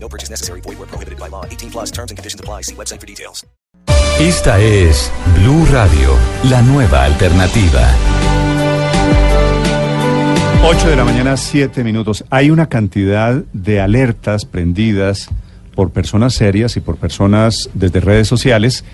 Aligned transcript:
No 0.00 0.08
purchase 0.08 0.30
necessary. 0.30 0.60
Void 0.62 0.78
where 0.78 0.88
prohibited 0.88 1.18
by 1.18 1.28
law. 1.28 1.44
18 1.44 1.70
plus 1.70 1.90
terms 1.90 2.10
and 2.10 2.16
conditions 2.16 2.40
apply. 2.40 2.62
See 2.62 2.74
website 2.74 3.00
for 3.00 3.06
details. 3.06 3.44
Esta 4.20 4.60
es 4.60 5.12
Blue 5.36 5.64
Radio, 5.70 6.16
la 6.50 6.60
nueva 6.62 7.04
alternativa. 7.04 7.88
8 10.64 10.88
de 10.88 10.96
la 10.96 11.04
mañana, 11.04 11.36
7 11.36 11.84
minutos. 11.84 12.24
Hay 12.30 12.50
una 12.50 12.68
cantidad 12.68 13.44
de 13.52 13.80
alertas 13.80 14.44
prendidas 14.44 15.28
por 15.76 15.90
personas 15.90 16.34
serias 16.34 16.76
y 16.76 16.80
por 16.80 16.96
personas 16.96 17.70
desde 17.74 18.00
redes 18.00 18.26
sociales 18.26 18.84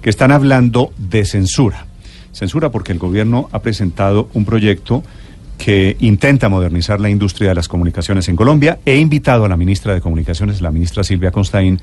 que 0.00 0.10
están 0.10 0.30
hablando 0.30 0.92
de 0.96 1.24
censura. 1.24 1.86
Censura 2.30 2.70
porque 2.70 2.92
el 2.92 3.00
gobierno 3.00 3.48
ha 3.50 3.58
presentado 3.58 4.28
un 4.32 4.44
proyecto 4.44 5.02
que 5.58 5.96
intenta 6.00 6.48
modernizar 6.48 7.00
la 7.00 7.10
industria 7.10 7.50
de 7.50 7.56
las 7.56 7.68
comunicaciones 7.68 8.28
en 8.28 8.36
Colombia. 8.36 8.78
He 8.86 8.96
invitado 8.96 9.44
a 9.44 9.48
la 9.48 9.56
ministra 9.56 9.92
de 9.92 10.00
Comunicaciones, 10.00 10.62
la 10.62 10.70
ministra 10.70 11.04
Silvia 11.04 11.32
Constaín, 11.32 11.80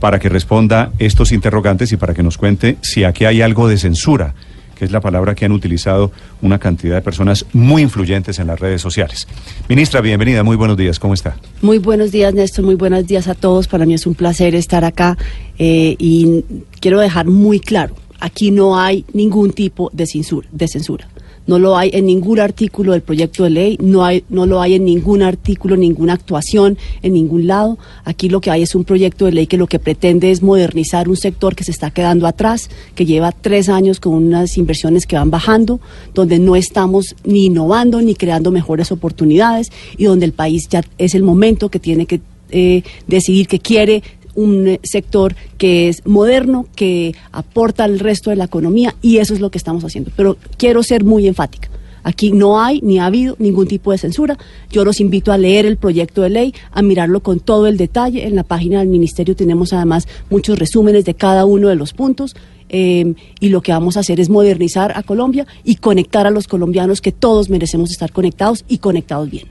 para 0.00 0.18
que 0.18 0.28
responda 0.28 0.92
estos 0.98 1.32
interrogantes 1.32 1.92
y 1.92 1.96
para 1.96 2.12
que 2.12 2.22
nos 2.22 2.36
cuente 2.36 2.76
si 2.82 3.04
aquí 3.04 3.24
hay 3.24 3.40
algo 3.40 3.68
de 3.68 3.78
censura, 3.78 4.34
que 4.74 4.84
es 4.84 4.90
la 4.90 5.00
palabra 5.00 5.34
que 5.34 5.46
han 5.46 5.52
utilizado 5.52 6.12
una 6.42 6.58
cantidad 6.58 6.96
de 6.96 7.00
personas 7.00 7.46
muy 7.54 7.80
influyentes 7.80 8.38
en 8.38 8.48
las 8.48 8.60
redes 8.60 8.82
sociales. 8.82 9.26
Ministra, 9.68 10.02
bienvenida, 10.02 10.42
muy 10.42 10.56
buenos 10.56 10.76
días, 10.76 10.98
¿cómo 10.98 11.14
está? 11.14 11.36
Muy 11.62 11.78
buenos 11.78 12.10
días, 12.12 12.34
Néstor, 12.34 12.64
muy 12.64 12.74
buenos 12.74 13.06
días 13.06 13.28
a 13.28 13.34
todos. 13.34 13.68
Para 13.68 13.86
mí 13.86 13.94
es 13.94 14.06
un 14.06 14.14
placer 14.14 14.54
estar 14.54 14.84
acá 14.84 15.16
eh, 15.58 15.96
y 15.98 16.44
quiero 16.80 17.00
dejar 17.00 17.26
muy 17.26 17.60
claro, 17.60 17.94
aquí 18.20 18.50
no 18.50 18.78
hay 18.78 19.06
ningún 19.14 19.52
tipo 19.52 19.90
de 19.94 20.06
censura. 20.06 20.48
De 20.52 20.68
censura 20.68 21.08
no 21.46 21.58
lo 21.58 21.76
hay 21.76 21.90
en 21.92 22.06
ningún 22.06 22.40
artículo 22.40 22.92
del 22.92 23.02
proyecto 23.02 23.44
de 23.44 23.50
ley, 23.50 23.78
no, 23.80 24.04
hay, 24.04 24.24
no 24.28 24.46
lo 24.46 24.60
hay 24.60 24.74
en 24.74 24.84
ningún 24.84 25.22
artículo, 25.22 25.76
ninguna 25.76 26.14
actuación 26.14 26.76
en 27.02 27.12
ningún 27.14 27.46
lado. 27.46 27.78
Aquí 28.04 28.28
lo 28.28 28.40
que 28.40 28.50
hay 28.50 28.62
es 28.62 28.74
un 28.74 28.84
proyecto 28.84 29.24
de 29.24 29.32
ley 29.32 29.46
que 29.46 29.56
lo 29.56 29.66
que 29.66 29.78
pretende 29.78 30.30
es 30.30 30.42
modernizar 30.42 31.08
un 31.08 31.16
sector 31.16 31.54
que 31.54 31.64
se 31.64 31.70
está 31.70 31.90
quedando 31.90 32.26
atrás, 32.26 32.68
que 32.94 33.06
lleva 33.06 33.32
tres 33.32 33.68
años 33.68 34.00
con 34.00 34.14
unas 34.14 34.56
inversiones 34.58 35.06
que 35.06 35.16
van 35.16 35.30
bajando, 35.30 35.80
donde 36.14 36.38
no 36.38 36.56
estamos 36.56 37.14
ni 37.24 37.46
innovando 37.46 38.00
ni 38.02 38.14
creando 38.14 38.50
mejores 38.50 38.92
oportunidades 38.92 39.70
y 39.96 40.04
donde 40.04 40.26
el 40.26 40.32
país 40.32 40.68
ya 40.68 40.82
es 40.98 41.14
el 41.14 41.22
momento 41.22 41.68
que 41.68 41.78
tiene 41.78 42.06
que 42.06 42.20
eh, 42.50 42.82
decidir 43.06 43.48
que 43.48 43.58
quiere 43.58 44.02
un 44.36 44.68
eh, 44.68 44.80
sector 44.82 45.34
que 45.58 45.88
es 45.88 46.06
moderno, 46.06 46.66
que 46.76 47.14
aporta 47.32 47.84
al 47.84 47.98
resto 47.98 48.30
de 48.30 48.36
la 48.36 48.44
economía 48.44 48.94
y 49.02 49.18
eso 49.18 49.34
es 49.34 49.40
lo 49.40 49.50
que 49.50 49.58
estamos 49.58 49.84
haciendo. 49.84 50.10
Pero 50.16 50.36
quiero 50.56 50.82
ser 50.82 51.04
muy 51.04 51.26
enfática. 51.26 51.68
Aquí 52.06 52.30
no 52.30 52.60
hay 52.60 52.80
ni 52.82 53.00
ha 53.00 53.06
habido 53.06 53.34
ningún 53.40 53.66
tipo 53.66 53.90
de 53.90 53.98
censura. 53.98 54.38
Yo 54.70 54.84
los 54.84 55.00
invito 55.00 55.32
a 55.32 55.38
leer 55.38 55.66
el 55.66 55.76
proyecto 55.76 56.22
de 56.22 56.30
ley, 56.30 56.54
a 56.70 56.80
mirarlo 56.80 57.20
con 57.20 57.40
todo 57.40 57.66
el 57.66 57.76
detalle. 57.76 58.28
En 58.28 58.36
la 58.36 58.44
página 58.44 58.78
del 58.78 58.86
Ministerio 58.86 59.34
tenemos 59.34 59.72
además 59.72 60.06
muchos 60.30 60.56
resúmenes 60.56 61.04
de 61.04 61.14
cada 61.14 61.44
uno 61.46 61.66
de 61.66 61.74
los 61.74 61.92
puntos. 61.92 62.36
Eh, 62.68 63.14
y 63.40 63.48
lo 63.48 63.60
que 63.60 63.72
vamos 63.72 63.96
a 63.96 64.00
hacer 64.00 64.20
es 64.20 64.28
modernizar 64.28 64.92
a 64.96 65.02
Colombia 65.02 65.48
y 65.64 65.76
conectar 65.76 66.28
a 66.28 66.30
los 66.30 66.46
colombianos 66.46 67.00
que 67.00 67.10
todos 67.10 67.50
merecemos 67.50 67.90
estar 67.90 68.12
conectados 68.12 68.64
y 68.68 68.78
conectados 68.78 69.28
bien. 69.28 69.46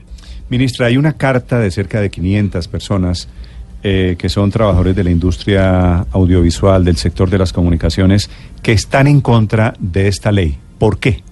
Ministra, 0.48 0.86
hay 0.86 0.96
una 0.96 1.12
carta 1.12 1.58
de 1.58 1.70
cerca 1.70 2.00
de 2.00 2.08
500 2.08 2.68
personas 2.68 3.28
eh, 3.82 4.16
que 4.18 4.28
son 4.28 4.50
trabajadores 4.50 4.96
de 4.96 5.04
la 5.04 5.10
industria 5.10 6.06
audiovisual, 6.12 6.84
del 6.84 6.96
sector 6.96 7.30
de 7.30 7.38
las 7.38 7.52
comunicaciones, 7.52 8.30
que 8.62 8.72
están 8.72 9.06
en 9.06 9.20
contra 9.20 9.74
de 9.78 10.08
esta 10.08 10.32
ley. 10.32 10.58
¿Por 10.78 10.98
qué? 10.98 11.22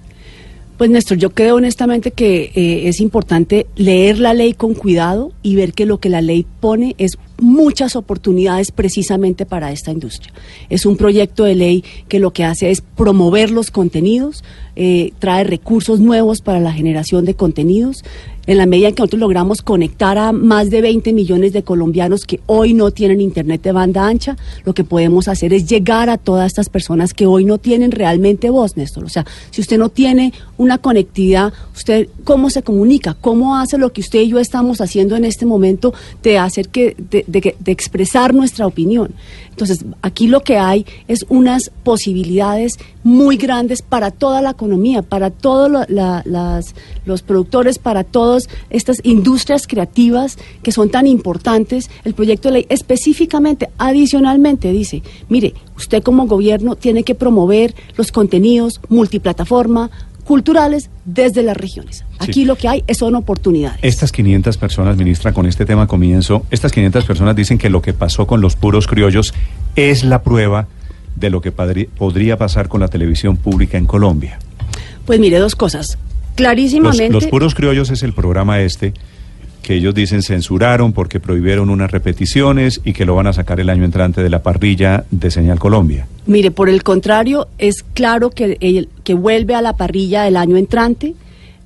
Pues 0.77 0.89
Néstor, 0.89 1.17
yo 1.17 1.29
creo 1.29 1.55
honestamente 1.55 2.11
que 2.11 2.51
eh, 2.53 2.89
es 2.89 2.99
importante 2.99 3.65
leer 3.75 4.19
la 4.19 4.33
ley 4.33 4.53
con 4.53 4.73
cuidado 4.73 5.31
y 5.41 5.55
ver 5.55 5.73
que 5.73 5.85
lo 5.85 5.99
que 5.99 6.09
la 6.09 6.21
ley 6.21 6.45
pone 6.59 6.95
es 6.97 7.17
muchas 7.39 7.95
oportunidades 7.95 8.71
precisamente 8.71 9.45
para 9.45 9.71
esta 9.71 9.91
industria. 9.91 10.33
Es 10.69 10.85
un 10.85 10.97
proyecto 10.97 11.43
de 11.43 11.55
ley 11.55 11.83
que 12.07 12.19
lo 12.19 12.31
que 12.31 12.43
hace 12.43 12.71
es 12.71 12.81
promover 12.81 13.51
los 13.51 13.71
contenidos, 13.71 14.43
eh, 14.75 15.13
trae 15.19 15.43
recursos 15.43 15.99
nuevos 15.99 16.41
para 16.41 16.59
la 16.59 16.73
generación 16.73 17.25
de 17.25 17.35
contenidos, 17.35 18.03
en 18.47 18.57
la 18.57 18.65
medida 18.65 18.89
en 18.89 18.95
que 18.95 19.01
nosotros 19.01 19.19
logramos 19.19 19.61
conectar 19.61 20.17
a 20.17 20.31
más 20.31 20.69
de 20.69 20.81
20 20.81 21.13
millones 21.13 21.53
de 21.53 21.63
colombianos 21.63 22.25
que 22.25 22.39
hoy 22.45 22.73
no 22.73 22.91
tienen 22.91 23.21
internet 23.21 23.61
de 23.61 23.71
banda 23.71 24.05
ancha, 24.05 24.37
lo 24.65 24.73
que 24.73 24.83
podemos 24.83 25.27
hacer 25.27 25.53
es 25.53 25.67
llegar 25.67 26.09
a 26.09 26.17
todas 26.17 26.47
estas 26.47 26.69
personas 26.69 27.13
que 27.13 27.25
hoy 27.25 27.45
no 27.45 27.57
tienen 27.57 27.91
realmente 27.91 28.49
voz, 28.49 28.77
Néstor. 28.77 29.05
O 29.05 29.09
sea, 29.09 29.25
si 29.49 29.61
usted 29.61 29.77
no 29.77 29.89
tiene 29.89 30.33
una 30.57 30.77
conectividad, 30.77 31.53
usted 31.75 32.07
cómo 32.23 32.49
se 32.49 32.61
comunica, 32.61 33.15
cómo 33.19 33.57
hace 33.57 33.77
lo 33.77 33.91
que 33.91 34.01
usted 34.01 34.21
y 34.21 34.29
yo 34.29 34.39
estamos 34.39 34.81
haciendo 34.81 35.15
en 35.15 35.25
este 35.25 35.45
momento 35.45 35.93
de 36.21 36.37
hacer 36.37 36.69
que, 36.69 36.95
de 37.27 37.55
expresar 37.65 38.33
nuestra 38.33 38.67
opinión. 38.67 39.13
Entonces, 39.49 39.85
aquí 40.01 40.27
lo 40.27 40.41
que 40.41 40.57
hay 40.57 40.85
es 41.07 41.25
unas 41.29 41.71
posibilidades 41.83 42.77
muy 43.03 43.37
grandes 43.37 43.81
para 43.81 44.11
toda 44.11 44.41
la 44.41 44.49
economía, 44.49 45.01
para 45.01 45.29
todos 45.29 45.71
los 47.05 47.21
productores, 47.21 47.79
para 47.79 48.03
todas 48.03 48.49
estas 48.69 48.99
industrias 49.03 49.65
creativas 49.65 50.37
que 50.61 50.73
son 50.73 50.89
tan 50.89 51.07
importantes. 51.07 51.89
El 52.03 52.13
proyecto 52.13 52.49
de 52.49 52.53
ley 52.55 52.65
específicamente, 52.67 53.69
adicionalmente, 53.77 54.71
dice, 54.73 55.03
mire, 55.29 55.53
usted 55.77 56.03
como 56.03 56.27
gobierno 56.27 56.75
tiene 56.75 57.03
que 57.03 57.15
promover 57.15 57.75
los 57.95 58.11
contenidos 58.11 58.81
multiplataforma, 58.89 59.89
culturales 60.25 60.89
desde 61.05 61.43
las 61.43 61.55
regiones. 61.55 62.03
Aquí 62.19 62.43
lo 62.43 62.55
que 62.55 62.67
hay 62.67 62.83
son 62.93 63.15
oportunidades. 63.15 63.79
Estas 63.81 64.11
500 64.11 64.57
personas, 64.57 64.97
ministra, 64.97 65.31
con 65.31 65.45
este 65.45 65.65
tema 65.65 65.87
comienzo, 65.87 66.45
estas 66.51 66.71
500 66.71 67.05
personas 67.05 67.35
dicen 67.35 67.57
que 67.57 67.69
lo 67.69 67.81
que 67.81 67.93
pasó 67.93 68.27
con 68.27 68.41
los 68.41 68.55
puros 68.55 68.87
criollos 68.87 69.33
es 69.75 70.03
la 70.03 70.23
prueba 70.23 70.67
de 71.15 71.29
lo 71.29 71.41
que 71.41 71.51
podría 71.51 72.37
pasar 72.37 72.67
con 72.67 72.81
la 72.81 72.87
televisión 72.87 73.37
pública 73.37 73.77
en 73.77 73.85
Colombia. 73.85 74.39
Pues 75.05 75.19
mire, 75.19 75.37
dos 75.37 75.55
cosas. 75.55 75.97
Clarísimamente. 76.35 77.13
Los, 77.13 77.27
puros 77.27 77.55
criollos 77.55 77.89
es 77.91 78.03
el 78.03 78.13
programa 78.13 78.59
este 78.59 78.93
que 79.65 79.73
ellos 79.73 79.95
dicen 79.95 80.21
censuraron 80.21 80.93
porque 80.93 81.19
prohibieron 81.19 81.71
unas 81.71 81.89
repeticiones 81.89 82.81
y 82.85 82.93
que 82.93 83.03
lo 83.03 83.15
van 83.15 83.25
a 83.25 83.33
sacar 83.33 83.59
el 83.59 83.71
año 83.71 83.83
entrante 83.83 84.21
de 84.21 84.29
la 84.29 84.43
parrilla 84.43 85.05
de 85.09 85.31
Señal 85.31 85.57
Colombia. 85.57 86.05
Mire, 86.27 86.51
por 86.51 86.69
el 86.69 86.83
contrario, 86.83 87.47
es 87.57 87.83
claro 87.95 88.29
que, 88.29 88.87
que 89.03 89.13
vuelve 89.15 89.55
a 89.55 89.63
la 89.63 89.73
parrilla 89.73 90.27
el 90.27 90.37
año 90.37 90.55
entrante. 90.57 91.15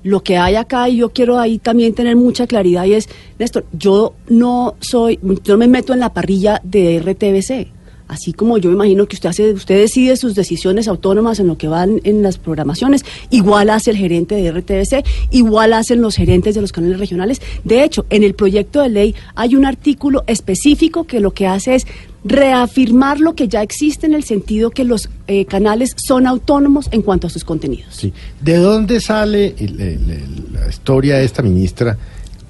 Lo 0.02 0.22
que 0.22 0.38
hay 0.38 0.54
acá, 0.54 0.88
y 0.88 0.96
yo 0.96 1.10
quiero 1.10 1.38
ahí 1.38 1.58
también 1.58 1.92
tener 1.92 2.16
mucha 2.16 2.46
claridad, 2.46 2.86
y 2.86 2.94
es, 2.94 3.06
Néstor, 3.38 3.66
yo 3.70 4.14
no 4.30 4.76
soy, 4.80 5.18
yo 5.44 5.52
no 5.52 5.58
me 5.58 5.68
meto 5.68 5.92
en 5.92 6.00
la 6.00 6.14
parrilla 6.14 6.58
de 6.64 7.00
RTBC 7.00 7.79
así 8.10 8.32
como 8.32 8.58
yo 8.58 8.70
imagino 8.72 9.06
que 9.06 9.14
usted 9.14 9.28
hace, 9.28 9.52
usted 9.52 9.78
decide 9.78 10.16
sus 10.16 10.34
decisiones 10.34 10.88
autónomas 10.88 11.38
en 11.38 11.46
lo 11.46 11.56
que 11.56 11.68
van 11.68 12.00
en 12.04 12.22
las 12.22 12.38
programaciones, 12.38 13.04
igual 13.30 13.70
hace 13.70 13.92
el 13.92 13.96
gerente 13.96 14.34
de 14.34 14.50
RTBC, 14.50 15.06
igual 15.30 15.72
hacen 15.72 16.02
los 16.02 16.16
gerentes 16.16 16.56
de 16.56 16.60
los 16.60 16.72
canales 16.72 16.98
regionales. 16.98 17.40
De 17.62 17.84
hecho, 17.84 18.04
en 18.10 18.24
el 18.24 18.34
proyecto 18.34 18.82
de 18.82 18.88
ley 18.88 19.14
hay 19.36 19.54
un 19.54 19.64
artículo 19.64 20.24
específico 20.26 21.04
que 21.04 21.20
lo 21.20 21.30
que 21.30 21.46
hace 21.46 21.76
es 21.76 21.86
reafirmar 22.24 23.20
lo 23.20 23.34
que 23.34 23.48
ya 23.48 23.62
existe 23.62 24.06
en 24.06 24.14
el 24.14 24.24
sentido 24.24 24.70
que 24.70 24.84
los 24.84 25.08
eh, 25.26 25.46
canales 25.46 25.94
son 25.96 26.26
autónomos 26.26 26.88
en 26.90 27.02
cuanto 27.02 27.28
a 27.28 27.30
sus 27.30 27.44
contenidos. 27.44 27.94
Sí. 27.94 28.12
¿De 28.40 28.56
dónde 28.56 29.00
sale 29.00 29.54
la 29.58 30.68
historia 30.68 31.18
de 31.18 31.24
esta 31.24 31.42
ministra? 31.42 31.96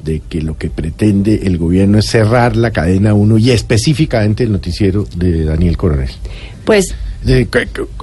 De 0.05 0.21
que 0.21 0.43
lo 0.43 0.57
que 0.57 0.71
pretende 0.71 1.41
el 1.45 1.59
gobierno 1.59 1.99
es 1.99 2.07
cerrar 2.07 2.57
la 2.57 2.71
cadena 2.71 3.15
1 3.15 3.39
y 3.39 3.51
específicamente 3.51 4.45
el 4.45 4.53
noticiero 4.53 5.07
de 5.17 5.45
Daniel 5.45 5.77
Coronel. 5.77 6.11
Pues 6.65 6.95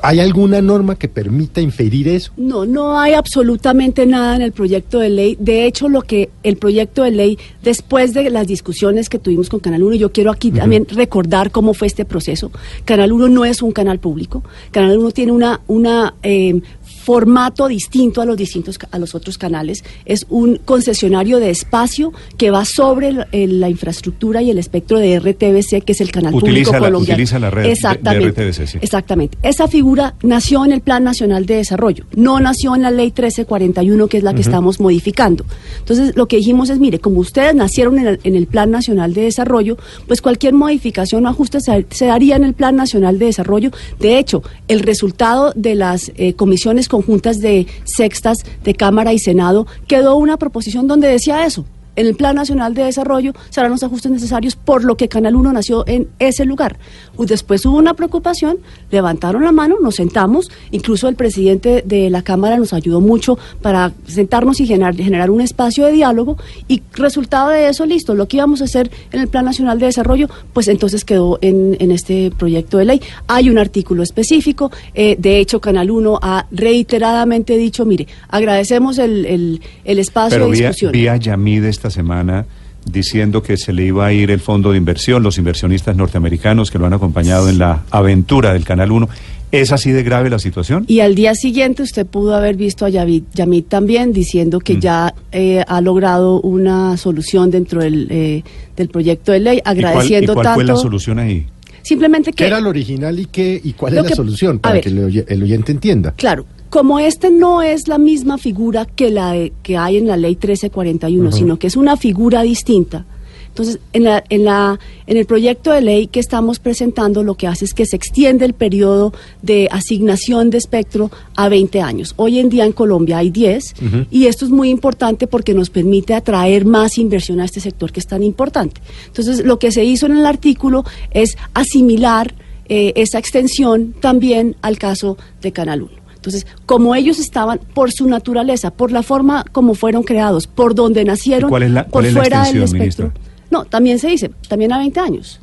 ¿Hay 0.04 0.20
alguna 0.20 0.62
norma 0.62 0.96
que 0.96 1.08
permita 1.08 1.60
inferir 1.60 2.08
eso? 2.08 2.32
No, 2.38 2.66
no 2.66 3.00
hay 3.00 3.14
absolutamente 3.14 4.06
nada 4.06 4.36
en 4.36 4.44
el 4.44 4.52
proyecto 4.52 5.00
de 5.00 5.10
ley. 5.10 5.38
De 5.40 5.66
hecho, 5.66 5.90
lo 5.90 6.04
que 6.04 6.30
el 6.44 6.58
proyecto 6.58 7.04
de 7.04 7.12
ley, 7.12 7.40
después 7.64 8.14
de 8.14 8.30
las 8.30 8.46
discusiones 8.46 9.10
que 9.10 9.18
tuvimos 9.18 9.50
con 9.50 9.60
Canal 9.60 9.82
1, 9.84 9.96
yo 9.96 10.12
quiero 10.12 10.32
aquí 10.32 10.52
también 10.52 10.86
recordar 10.90 11.50
cómo 11.50 11.74
fue 11.74 11.88
este 11.88 12.06
proceso. 12.06 12.52
Canal 12.86 13.12
1 13.12 13.28
no 13.30 13.44
es 13.44 13.64
un 13.64 13.72
canal 13.72 14.00
público. 14.00 14.44
Canal 14.70 14.98
1 14.98 15.12
tiene 15.12 15.32
una, 15.32 15.62
una 15.68 16.14
eh, 16.22 16.62
formato 17.08 17.70
distinto 17.70 18.20
a 18.22 18.26
los 18.26 18.36
distintos 18.36 18.78
a 18.92 19.00
los 19.00 19.16
otros 19.16 19.38
canales. 19.38 19.82
Es 20.04 20.26
un 20.30 20.58
concesionario 20.66 21.40
de 21.40 21.50
espacio 21.52 22.12
que 22.38 22.52
va 22.52 22.66
sobre 22.66 23.08
el- 23.08 23.26
el- 23.32 23.60
la 23.62 23.70
infraestructura 23.70 24.42
y 24.42 24.50
el 24.52 24.58
espectro 24.60 25.00
de 25.00 25.14
RTBC, 25.18 25.80
que 25.86 25.94
es 25.94 26.02
el 26.02 26.12
canal 26.12 26.36
Utiliza 26.36 26.52
público 26.66 26.72
la- 26.74 26.80
colombiano. 26.80 27.14
utiliza 27.16 27.40
la 27.40 27.50
red 27.50 27.62
de- 27.62 27.68
de 27.70 27.74
Exactamente. 27.76 28.28
RTBC, 28.28 28.68
sí. 28.68 28.78
Exactamente. 28.82 29.38
Esa 29.42 29.70
figura 29.70 30.16
nació 30.22 30.66
en 30.66 30.74
el 30.74 30.82
Plan 30.82 31.06
Nacional 31.06 31.46
de 31.46 31.56
Desarrollo, 31.56 32.04
no 32.14 32.42
nació 32.42 32.76
en 32.76 32.82
la 32.82 32.92
Ley 32.92 33.06
1341, 33.12 34.10
que 34.10 34.18
es 34.18 34.24
la 34.24 34.34
que 34.34 34.42
estamos 34.42 34.82
modificando. 34.82 35.46
Entonces, 35.80 36.14
lo 36.18 36.28
que 36.28 36.36
dijimos 36.36 36.70
es, 36.70 36.78
mire, 36.78 37.00
como 37.00 37.22
ustedes 37.22 37.56
nacieron 37.56 38.00
en 38.00 38.08
el, 38.08 38.20
en 38.26 38.36
el 38.36 38.48
Plan 38.48 38.70
Nacional 38.70 39.14
de 39.14 39.22
Desarrollo, 39.22 39.78
pues 40.08 40.22
cualquier 40.22 40.54
modificación 40.54 41.26
o 41.26 41.30
ajuste 41.30 41.62
se, 41.62 41.86
se 41.90 42.06
daría 42.08 42.36
en 42.36 42.44
el 42.44 42.54
Plan 42.54 42.76
Nacional 42.76 43.18
de 43.18 43.28
Desarrollo. 43.28 43.72
De 43.98 44.20
hecho, 44.20 44.44
el 44.68 44.82
resultado 44.82 45.54
de 45.56 45.76
las 45.76 46.12
eh, 46.18 46.34
comisiones 46.34 46.90
conjuntas 46.98 47.40
de 47.40 47.68
sextas 47.84 48.40
de 48.64 48.74
Cámara 48.74 49.14
y 49.14 49.20
Senado 49.20 49.68
quedó 49.88 50.16
una 50.16 50.38
proposición 50.38 50.88
donde 50.88 51.08
decía 51.08 51.46
eso. 51.46 51.64
En 51.98 52.06
el 52.06 52.16
Plan 52.16 52.36
Nacional 52.36 52.76
de 52.76 52.84
Desarrollo 52.84 53.34
se 53.50 53.60
harán 53.60 53.72
los 53.72 53.84
ajustes 53.84 54.12
necesarios 54.12 54.56
por 54.56 54.84
lo 54.84 54.96
que 54.96 55.10
Canal 55.10 55.36
1 55.36 55.52
nació 55.52 55.84
en 55.88 56.08
ese 56.20 56.46
lugar. 56.46 56.78
Después 57.18 57.66
hubo 57.66 57.78
una 57.78 57.96
preocupación, 57.96 58.60
levantaron 58.92 59.44
la 59.44 59.52
mano, 59.52 59.78
nos 59.82 59.96
sentamos, 59.96 60.50
incluso 60.70 61.10
el 61.10 61.16
presidente 61.16 61.84
de 61.86 62.10
la 62.12 62.22
Cámara 62.22 62.58
nos 62.58 62.72
ayudó 62.72 63.02
mucho 63.02 63.40
para 63.64 63.92
sentarnos 64.06 64.60
y 64.60 64.68
generar, 64.68 64.96
generar 64.96 65.32
un 65.32 65.42
espacio 65.42 65.86
de 65.86 65.92
diálogo 65.92 66.38
y 66.68 66.84
resultado 66.94 67.50
de 67.50 67.68
eso, 67.68 67.86
listo, 67.88 68.14
lo 68.14 68.28
que 68.28 68.38
íbamos 68.38 68.62
a 68.62 68.66
hacer 68.66 68.92
en 69.12 69.20
el 69.20 69.28
Plan 69.28 69.46
Nacional 69.46 69.80
de 69.80 69.88
Desarrollo, 69.88 70.30
pues 70.54 70.68
entonces 70.68 71.04
quedó 71.04 71.40
en, 71.42 71.76
en 71.80 71.90
este 71.90 72.32
proyecto 72.38 72.78
de 72.78 72.86
ley. 72.86 73.02
Hay 73.28 73.50
un 73.50 73.58
artículo 73.58 74.04
específico, 74.04 74.72
eh, 74.94 75.16
de 75.18 75.40
hecho 75.40 75.60
Canal 75.60 75.90
1 75.90 76.20
ha 76.22 76.46
reiteradamente 76.52 77.58
dicho, 77.58 77.86
mire, 77.86 78.08
agradecemos 78.30 79.00
el, 79.00 79.26
el, 79.26 79.62
el 79.84 79.98
espacio 80.00 80.38
Pero 80.38 80.52
de 80.52 80.58
discusión. 80.58 80.92
vi 80.92 81.08
a 81.08 81.16
Yamid 81.18 81.66
esta 81.88 81.96
semana 82.02 82.46
diciendo 82.86 83.42
que 83.44 83.58
se 83.58 83.74
le 83.74 83.86
iba 83.86 84.06
a 84.06 84.14
ir 84.14 84.32
el 84.32 84.40
fondo 84.40 84.72
de 84.72 84.78
inversión, 84.78 85.22
los 85.24 85.38
inversionistas 85.38 85.96
norteamericanos 85.96 86.72
que 86.72 86.80
lo 86.80 86.86
han 86.86 86.94
acompañado 86.94 87.50
en 87.50 87.58
la 87.60 87.84
aventura 87.92 88.54
del 88.54 88.64
Canal 88.64 88.92
1. 88.92 89.10
¿Es 89.52 89.72
así 89.72 89.92
de 89.92 90.04
grave 90.04 90.30
la 90.30 90.40
situación? 90.40 90.84
Y 90.88 91.00
al 91.00 91.16
día 91.16 91.34
siguiente 91.36 91.82
usted 91.84 92.06
pudo 92.06 92.36
haber 92.36 92.56
visto 92.58 92.86
a 92.86 92.90
Yamit, 92.90 93.26
Yamit 93.34 93.68
también 93.70 94.12
diciendo 94.14 94.60
que 94.60 94.76
Mm. 94.76 94.80
ya 94.80 95.14
eh, 95.32 95.64
ha 95.68 95.80
logrado 95.82 96.42
una 96.42 96.98
solución 96.98 97.50
dentro 97.52 97.82
del, 97.82 98.08
eh, 98.10 98.44
del 98.76 98.90
proyecto 98.90 99.32
de 99.32 99.40
ley, 99.40 99.58
¿Y 99.58 99.62
cuál, 99.62 99.78
y 99.78 99.80
agradeciendo 99.80 100.34
cuál 100.34 100.54
fue 100.54 100.64
la 100.66 100.74
tanto. 100.74 100.82
solución 100.82 101.20
ahí? 101.20 101.46
Simplemente 101.82 102.32
¿Qué 102.32 102.38
que, 102.44 102.48
era 102.48 102.60
lo 102.60 102.70
original 102.70 103.18
y, 103.20 103.26
qué, 103.28 103.60
y 103.64 103.72
cuál 103.74 103.94
es 103.98 104.04
la 104.04 104.10
que- 104.10 104.16
solución? 104.16 104.60
Para 104.60 104.76
ver. 104.76 104.84
que 104.84 104.90
el, 104.90 105.00
oye- 105.06 105.26
el 105.30 105.44
oyente 105.44 105.72
entienda. 105.72 106.14
claro, 106.18 106.46
como 106.70 107.00
este 107.00 107.30
no 107.30 107.62
es 107.62 107.88
la 107.88 107.98
misma 107.98 108.38
figura 108.38 108.86
que 108.86 109.10
la 109.10 109.32
de- 109.34 109.54
que 109.64 109.78
hay 109.78 109.98
en 109.98 110.08
la 110.08 110.18
ley 110.18 110.32
1341, 110.36 111.30
Ujú. 111.30 111.38
sino 111.38 111.60
que 111.60 111.68
es 111.68 111.76
una 111.76 111.98
figura 111.98 112.42
distinta. 112.44 113.06
Entonces, 113.50 113.80
en, 113.92 114.04
la, 114.04 114.24
en, 114.30 114.44
la, 114.46 114.80
en 115.08 115.18
el 115.18 115.26
proyecto 115.26 115.72
de 115.72 115.82
ley 115.82 116.06
que 116.06 116.20
estamos 116.20 116.60
presentando, 116.60 117.24
lo 117.24 117.34
que 117.34 117.48
hace 117.48 117.66
es 117.66 117.74
que 117.74 117.88
se 117.88 117.96
extiende 117.96 118.46
el 118.46 118.54
periodo 118.54 119.14
de 119.42 119.68
asignación 119.72 120.52
de 120.52 120.60
espectro 120.60 121.10
a 121.36 121.50
20 121.50 121.82
años. 121.82 122.14
Hoy 122.18 122.38
en 122.38 122.50
día 122.50 122.66
en 122.66 122.72
Colombia 122.74 123.18
hay 123.18 123.32
10 123.32 123.74
Ujú. 123.84 124.06
y 124.12 124.28
esto 124.28 124.46
es 124.46 124.52
muy 124.52 124.70
importante 124.70 125.26
porque 125.26 125.56
nos 125.56 125.72
permite 125.72 126.14
atraer 126.14 126.66
más 126.66 127.00
inversión 127.00 127.40
a 127.40 127.46
este 127.46 127.60
sector 127.60 127.92
que 127.92 128.00
es 128.00 128.06
tan 128.06 128.22
importante. 128.22 128.80
Entonces, 129.08 129.44
lo 129.44 129.58
que 129.58 129.72
se 129.72 129.84
hizo 129.84 130.06
en 130.06 130.18
el 130.18 130.26
artículo 130.28 130.86
es 131.10 131.36
asimilar 131.56 132.36
eh, 132.70 132.94
esa 132.96 133.18
extensión 133.18 133.96
también 134.00 134.56
al 134.62 134.78
caso 134.78 135.18
de 135.42 135.52
Canal 135.52 135.82
1. 135.82 135.92
Entonces, 136.18 136.46
como 136.66 136.94
ellos 136.96 137.20
estaban 137.20 137.60
por 137.74 137.92
su 137.92 138.08
naturaleza, 138.08 138.72
por 138.72 138.92
la 138.92 139.02
forma 139.04 139.46
como 139.52 139.74
fueron 139.74 140.04
creados, 140.04 140.46
por 140.48 140.76
donde 140.76 141.06
nacieron, 141.06 141.50
¿Y 141.50 141.52
cuál 141.52 141.64
es 141.64 141.72
la- 141.72 141.84
por 141.84 141.92
cuál 141.92 142.06
es 142.08 142.14
la 142.14 142.20
fuera 142.22 142.38
del 142.44 142.48
extensión, 142.58 142.82
espectro. 142.82 143.06
ministra? 143.08 143.32
No, 143.50 143.66
también 143.66 143.98
se 144.00 144.10
dice, 144.10 144.32
también 144.50 144.74
a 144.74 144.78
20 144.80 145.00
años. 145.00 145.40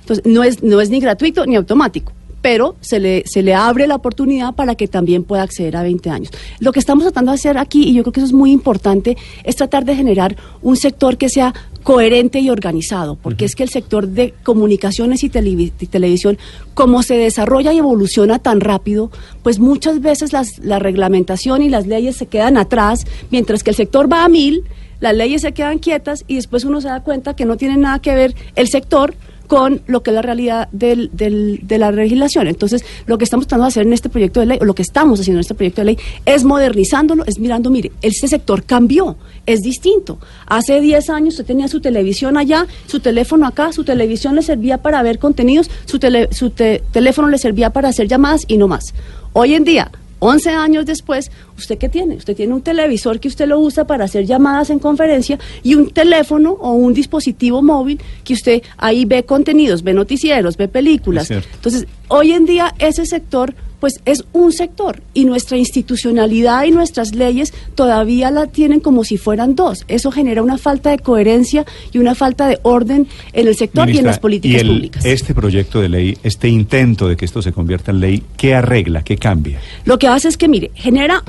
Entonces, 0.00 0.24
no 0.24 0.44
es, 0.44 0.62
no 0.62 0.80
es 0.80 0.88
ni 0.90 1.00
gratuito 1.00 1.44
ni 1.46 1.56
automático, 1.56 2.12
pero 2.40 2.76
se 2.80 3.00
le, 3.00 3.24
se 3.26 3.42
le 3.42 3.54
abre 3.54 3.88
la 3.88 3.96
oportunidad 3.96 4.54
para 4.54 4.76
que 4.76 4.86
también 4.86 5.24
pueda 5.24 5.42
acceder 5.42 5.76
a 5.76 5.82
20 5.82 6.10
años. 6.10 6.30
Lo 6.60 6.70
que 6.70 6.78
estamos 6.78 7.02
tratando 7.02 7.32
de 7.32 7.36
hacer 7.36 7.58
aquí, 7.58 7.82
y 7.88 7.94
yo 7.94 8.04
creo 8.04 8.12
que 8.12 8.20
eso 8.20 8.26
es 8.28 8.32
muy 8.32 8.52
importante, 8.52 9.16
es 9.42 9.56
tratar 9.56 9.84
de 9.84 9.96
generar 9.96 10.36
un 10.62 10.76
sector 10.76 11.16
que 11.16 11.28
sea 11.28 11.52
coherente 11.86 12.40
y 12.40 12.50
organizado, 12.50 13.14
porque 13.14 13.44
es 13.44 13.54
que 13.54 13.62
el 13.62 13.68
sector 13.68 14.08
de 14.08 14.34
comunicaciones 14.42 15.22
y, 15.22 15.26
y 15.26 15.86
televisión, 15.86 16.36
como 16.74 17.04
se 17.04 17.16
desarrolla 17.16 17.72
y 17.72 17.78
evoluciona 17.78 18.40
tan 18.40 18.58
rápido, 18.58 19.12
pues 19.44 19.60
muchas 19.60 20.00
veces 20.00 20.32
las, 20.32 20.58
la 20.58 20.80
reglamentación 20.80 21.62
y 21.62 21.68
las 21.68 21.86
leyes 21.86 22.16
se 22.16 22.26
quedan 22.26 22.56
atrás, 22.56 23.06
mientras 23.30 23.62
que 23.62 23.70
el 23.70 23.76
sector 23.76 24.12
va 24.12 24.24
a 24.24 24.28
mil, 24.28 24.64
las 24.98 25.14
leyes 25.14 25.42
se 25.42 25.52
quedan 25.52 25.78
quietas 25.78 26.24
y 26.26 26.34
después 26.34 26.64
uno 26.64 26.80
se 26.80 26.88
da 26.88 27.04
cuenta 27.04 27.36
que 27.36 27.44
no 27.44 27.56
tiene 27.56 27.76
nada 27.76 28.00
que 28.00 28.16
ver 28.16 28.34
el 28.56 28.66
sector 28.66 29.14
con 29.46 29.80
lo 29.86 30.02
que 30.02 30.10
es 30.10 30.14
la 30.14 30.22
realidad 30.22 30.68
del, 30.72 31.10
del- 31.12 31.60
de 31.62 31.78
la 31.78 31.90
legislación. 31.92 32.46
Entonces, 32.48 32.84
lo 33.06 33.18
que 33.18 33.24
estamos 33.24 33.46
tratando 33.46 33.64
de 33.64 33.68
hacer 33.68 33.86
en 33.86 33.92
este 33.92 34.08
proyecto 34.08 34.40
de 34.40 34.46
ley, 34.46 34.58
o 34.60 34.64
lo 34.64 34.74
que 34.74 34.82
estamos 34.82 35.20
haciendo 35.20 35.38
en 35.38 35.42
este 35.42 35.54
proyecto 35.54 35.80
de 35.80 35.86
ley, 35.86 35.98
es 36.24 36.44
modernizándolo, 36.44 37.24
es 37.26 37.38
mirando, 37.38 37.70
mire, 37.70 37.92
este 38.02 38.28
sector 38.28 38.64
cambió, 38.64 39.16
es 39.46 39.60
distinto. 39.62 40.18
Hace 40.46 40.80
10 40.80 41.10
años 41.10 41.34
usted 41.34 41.46
tenía 41.46 41.68
su 41.68 41.80
televisión 41.80 42.36
allá, 42.36 42.66
su 42.86 43.00
teléfono 43.00 43.46
acá, 43.46 43.72
su 43.72 43.84
televisión 43.84 44.34
le 44.34 44.42
servía 44.42 44.78
para 44.78 45.02
ver 45.02 45.18
contenidos, 45.18 45.70
su, 45.84 45.98
tele- 45.98 46.28
su 46.32 46.50
te- 46.50 46.82
teléfono 46.92 47.28
le 47.28 47.38
servía 47.38 47.70
para 47.70 47.88
hacer 47.88 48.08
llamadas 48.08 48.42
y 48.48 48.56
no 48.58 48.68
más. 48.68 48.92
Hoy 49.32 49.54
en 49.54 49.64
día, 49.64 49.90
11 50.18 50.50
años 50.50 50.86
después, 50.86 51.30
¿usted 51.56 51.78
qué 51.78 51.88
tiene? 51.88 52.16
Usted 52.16 52.34
tiene 52.34 52.54
un 52.54 52.62
televisor 52.62 53.20
que 53.20 53.28
usted 53.28 53.46
lo 53.46 53.58
usa 53.60 53.86
para 53.86 54.04
hacer 54.04 54.24
llamadas 54.24 54.70
en 54.70 54.78
conferencia 54.78 55.38
y 55.62 55.74
un 55.74 55.90
teléfono 55.90 56.52
o 56.52 56.72
un 56.72 56.94
dispositivo 56.94 57.62
móvil 57.62 58.00
que 58.24 58.34
usted 58.34 58.62
ahí 58.78 59.04
ve 59.04 59.24
contenidos, 59.24 59.82
ve 59.82 59.92
noticieros, 59.92 60.56
ve 60.56 60.68
películas. 60.68 61.30
Entonces, 61.30 61.86
hoy 62.08 62.32
en 62.32 62.46
día 62.46 62.74
ese 62.78 63.04
sector 63.04 63.54
pues 63.80 64.00
es 64.04 64.24
un 64.32 64.52
sector 64.52 65.02
y 65.14 65.24
nuestra 65.24 65.56
institucionalidad 65.58 66.64
y 66.64 66.70
nuestras 66.70 67.14
leyes 67.14 67.52
todavía 67.74 68.30
la 68.30 68.46
tienen 68.46 68.80
como 68.80 69.04
si 69.04 69.16
fueran 69.16 69.54
dos. 69.54 69.84
Eso 69.88 70.10
genera 70.10 70.42
una 70.42 70.58
falta 70.58 70.90
de 70.90 70.98
coherencia 70.98 71.64
y 71.92 71.98
una 71.98 72.14
falta 72.14 72.48
de 72.48 72.58
orden 72.62 73.06
en 73.32 73.46
el 73.48 73.56
sector 73.56 73.88
y 73.90 73.98
en 73.98 74.06
las 74.06 74.18
políticas 74.18 74.62
y 74.62 74.66
el- 74.66 74.68
públicas. 74.74 75.04
Este 75.04 75.34
proyecto 75.34 75.80
de 75.80 75.88
ley, 75.88 76.18
este 76.22 76.48
intento 76.48 77.08
de 77.08 77.16
que 77.16 77.24
esto 77.24 77.42
se 77.42 77.52
convierta 77.52 77.90
en 77.90 78.00
ley, 78.00 78.22
¿qué 78.36 78.54
arregla? 78.54 79.02
¿Qué 79.02 79.16
cambia? 79.16 79.60
Lo 79.84 79.98
que 79.98 80.08
hace 80.08 80.28
es 80.28 80.36
que, 80.36 80.48
mire, 80.48 80.70
genera 80.74 81.22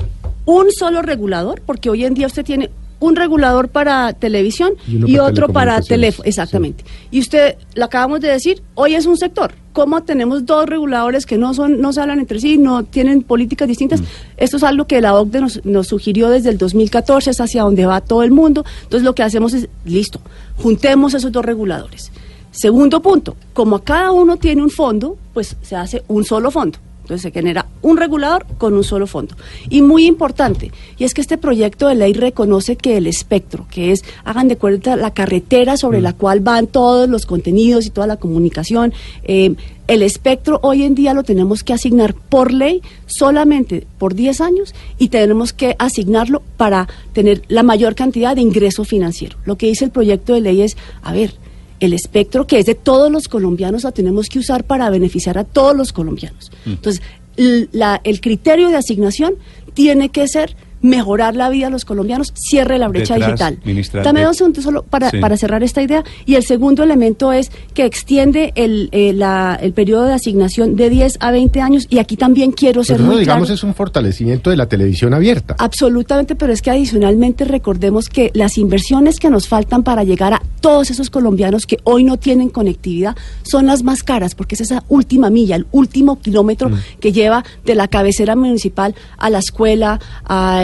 un 0.44 0.72
solo 0.72 1.02
regulador, 1.02 1.60
porque 1.64 1.90
hoy 1.90 2.04
en 2.04 2.14
día 2.14 2.26
usted 2.26 2.44
tiene 2.44 2.70
un 3.00 3.16
regulador 3.16 3.68
para 3.68 4.12
televisión 4.12 4.72
Y 4.86 4.92
y, 4.92 4.96
uno 4.96 5.06
para 5.06 5.24
otro 5.24 5.48
para 5.48 5.80
teléfono. 5.80 6.24
sí. 6.24 6.28
Exactamente. 6.28 6.84
Y 7.10 7.20
usted, 7.20 7.56
lo 7.74 7.84
acabamos 7.84 8.20
de 8.20 8.28
decir, 8.28 8.62
hoy 8.74 8.94
es 8.94 9.06
un 9.06 9.16
sector. 9.16 9.52
¿Cómo 9.72 10.02
tenemos 10.02 10.44
dos 10.44 10.66
reguladores 10.66 11.24
que 11.24 11.38
no 11.38 11.54
son, 11.54 11.80
no 11.80 11.92
se 11.92 12.00
hablan 12.00 12.18
entre 12.18 12.40
sí, 12.40 12.58
no 12.58 12.84
tienen 12.84 13.22
políticas 13.22 13.68
distintas? 13.68 14.02
Esto 14.36 14.56
es 14.56 14.64
algo 14.64 14.86
que 14.86 15.00
la 15.00 15.14
OCDE 15.14 15.40
nos, 15.40 15.64
nos 15.64 15.86
sugirió 15.86 16.28
desde 16.30 16.50
el 16.50 16.58
2014, 16.58 17.30
es 17.30 17.40
hacia 17.40 17.62
donde 17.62 17.86
va 17.86 18.00
todo 18.00 18.22
el 18.24 18.32
mundo. 18.32 18.64
Entonces 18.82 19.04
lo 19.04 19.14
que 19.14 19.22
hacemos 19.22 19.54
es, 19.54 19.68
listo, 19.84 20.20
juntemos 20.56 21.14
esos 21.14 21.30
dos 21.30 21.44
reguladores. 21.44 22.10
Segundo 22.50 23.00
punto, 23.00 23.36
como 23.52 23.80
cada 23.80 24.10
uno 24.10 24.36
tiene 24.36 24.62
un 24.62 24.70
fondo, 24.70 25.16
pues 25.32 25.56
se 25.62 25.76
hace 25.76 26.02
un 26.08 26.24
solo 26.24 26.50
fondo. 26.50 26.78
Entonces 27.08 27.22
se 27.22 27.30
genera 27.30 27.64
un 27.80 27.96
regulador 27.96 28.44
con 28.58 28.74
un 28.74 28.84
solo 28.84 29.06
fondo. 29.06 29.34
Y 29.70 29.80
muy 29.80 30.04
importante, 30.04 30.72
y 30.98 31.04
es 31.04 31.14
que 31.14 31.22
este 31.22 31.38
proyecto 31.38 31.88
de 31.88 31.94
ley 31.94 32.12
reconoce 32.12 32.76
que 32.76 32.98
el 32.98 33.06
espectro, 33.06 33.66
que 33.70 33.92
es, 33.92 34.04
hagan 34.26 34.46
de 34.46 34.58
cuenta, 34.58 34.94
la 34.94 35.14
carretera 35.14 35.78
sobre 35.78 36.02
la 36.02 36.12
cual 36.12 36.40
van 36.40 36.66
todos 36.66 37.08
los 37.08 37.24
contenidos 37.24 37.86
y 37.86 37.90
toda 37.90 38.06
la 38.06 38.18
comunicación, 38.18 38.92
eh, 39.24 39.54
el 39.86 40.02
espectro 40.02 40.60
hoy 40.62 40.82
en 40.82 40.94
día 40.94 41.14
lo 41.14 41.22
tenemos 41.22 41.64
que 41.64 41.72
asignar 41.72 42.12
por 42.12 42.52
ley 42.52 42.82
solamente 43.06 43.86
por 43.96 44.14
10 44.14 44.42
años 44.42 44.74
y 44.98 45.08
tenemos 45.08 45.54
que 45.54 45.76
asignarlo 45.78 46.42
para 46.58 46.88
tener 47.14 47.40
la 47.48 47.62
mayor 47.62 47.94
cantidad 47.94 48.36
de 48.36 48.42
ingreso 48.42 48.84
financiero. 48.84 49.38
Lo 49.46 49.56
que 49.56 49.68
dice 49.68 49.86
el 49.86 49.92
proyecto 49.92 50.34
de 50.34 50.42
ley 50.42 50.60
es, 50.60 50.76
a 51.00 51.14
ver, 51.14 51.32
el 51.80 51.92
espectro 51.92 52.46
que 52.46 52.58
es 52.58 52.66
de 52.66 52.74
todos 52.74 53.10
los 53.10 53.28
colombianos 53.28 53.84
la 53.84 53.92
tenemos 53.92 54.28
que 54.28 54.38
usar 54.38 54.64
para 54.64 54.90
beneficiar 54.90 55.38
a 55.38 55.44
todos 55.44 55.76
los 55.76 55.92
colombianos. 55.92 56.50
Entonces, 56.66 57.02
l- 57.36 57.68
la- 57.72 58.00
el 58.04 58.20
criterio 58.20 58.68
de 58.68 58.76
asignación 58.76 59.34
tiene 59.74 60.08
que 60.08 60.26
ser 60.28 60.56
mejorar 60.82 61.34
la 61.36 61.48
vida 61.50 61.66
de 61.66 61.72
los 61.72 61.84
colombianos, 61.84 62.32
cierre 62.36 62.78
la 62.78 62.88
brecha 62.88 63.14
Detrás, 63.14 63.30
digital. 63.32 63.58
ministra, 63.64 64.02
Dame 64.02 64.20
de- 64.20 64.26
dos 64.26 64.36
segundos 64.36 64.64
solo 64.64 64.82
para, 64.82 65.10
Sí. 65.10 65.18
para 65.18 65.36
cerrar 65.36 65.62
esta 65.62 65.82
idea. 65.82 66.04
Y 66.26 66.34
el 66.36 66.44
segundo 66.44 66.82
elemento 66.82 67.32
es 67.32 67.50
que 67.74 67.84
extiende 67.84 68.52
el, 68.54 68.88
eh, 68.92 69.12
la- 69.12 69.58
el 69.60 69.72
periodo 69.72 70.04
de 70.04 70.14
asignación 70.14 70.76
de 70.76 70.90
10 70.90 71.16
a 71.20 71.30
20 71.30 71.60
años. 71.60 71.86
Y 71.90 71.98
aquí 71.98 72.16
también 72.16 72.52
quiero 72.52 72.84
ser 72.84 72.96
Pero 72.96 73.04
eso, 73.04 73.12
muy 73.12 73.20
digamos, 73.20 73.46
claro. 73.48 73.54
es 73.54 73.64
un 73.64 73.74
fortalecimiento 73.74 74.50
de 74.50 74.56
la 74.56 74.66
televisión 74.66 75.14
abierta. 75.14 75.56
Absolutamente, 75.58 76.34
pero 76.34 76.52
es 76.52 76.62
que 76.62 76.70
adicionalmente 76.70 77.44
recordemos 77.44 78.08
que 78.08 78.30
las 78.34 78.58
inversiones 78.58 79.18
que 79.18 79.30
nos 79.30 79.48
faltan 79.48 79.82
para 79.82 80.04
llegar 80.04 80.32
a 80.34 80.42
todos 80.60 80.90
esos 80.90 81.10
colombianos 81.10 81.66
que 81.66 81.78
hoy 81.84 82.04
no 82.04 82.16
tienen 82.18 82.48
conectividad 82.50 83.16
son 83.42 83.66
las 83.66 83.82
más 83.82 84.02
caras, 84.02 84.34
porque 84.34 84.54
es 84.54 84.60
esa 84.62 84.84
última 84.88 85.30
milla, 85.30 85.56
el 85.56 85.66
último 85.72 86.20
kilómetro 86.20 86.70
que 87.00 87.12
lleva 87.12 87.44
de 87.64 87.74
la 87.74 87.88
cabecera 87.88 88.36
municipal 88.36 88.94
a 89.18 89.30
la 89.30 89.38
escuela, 89.38 90.00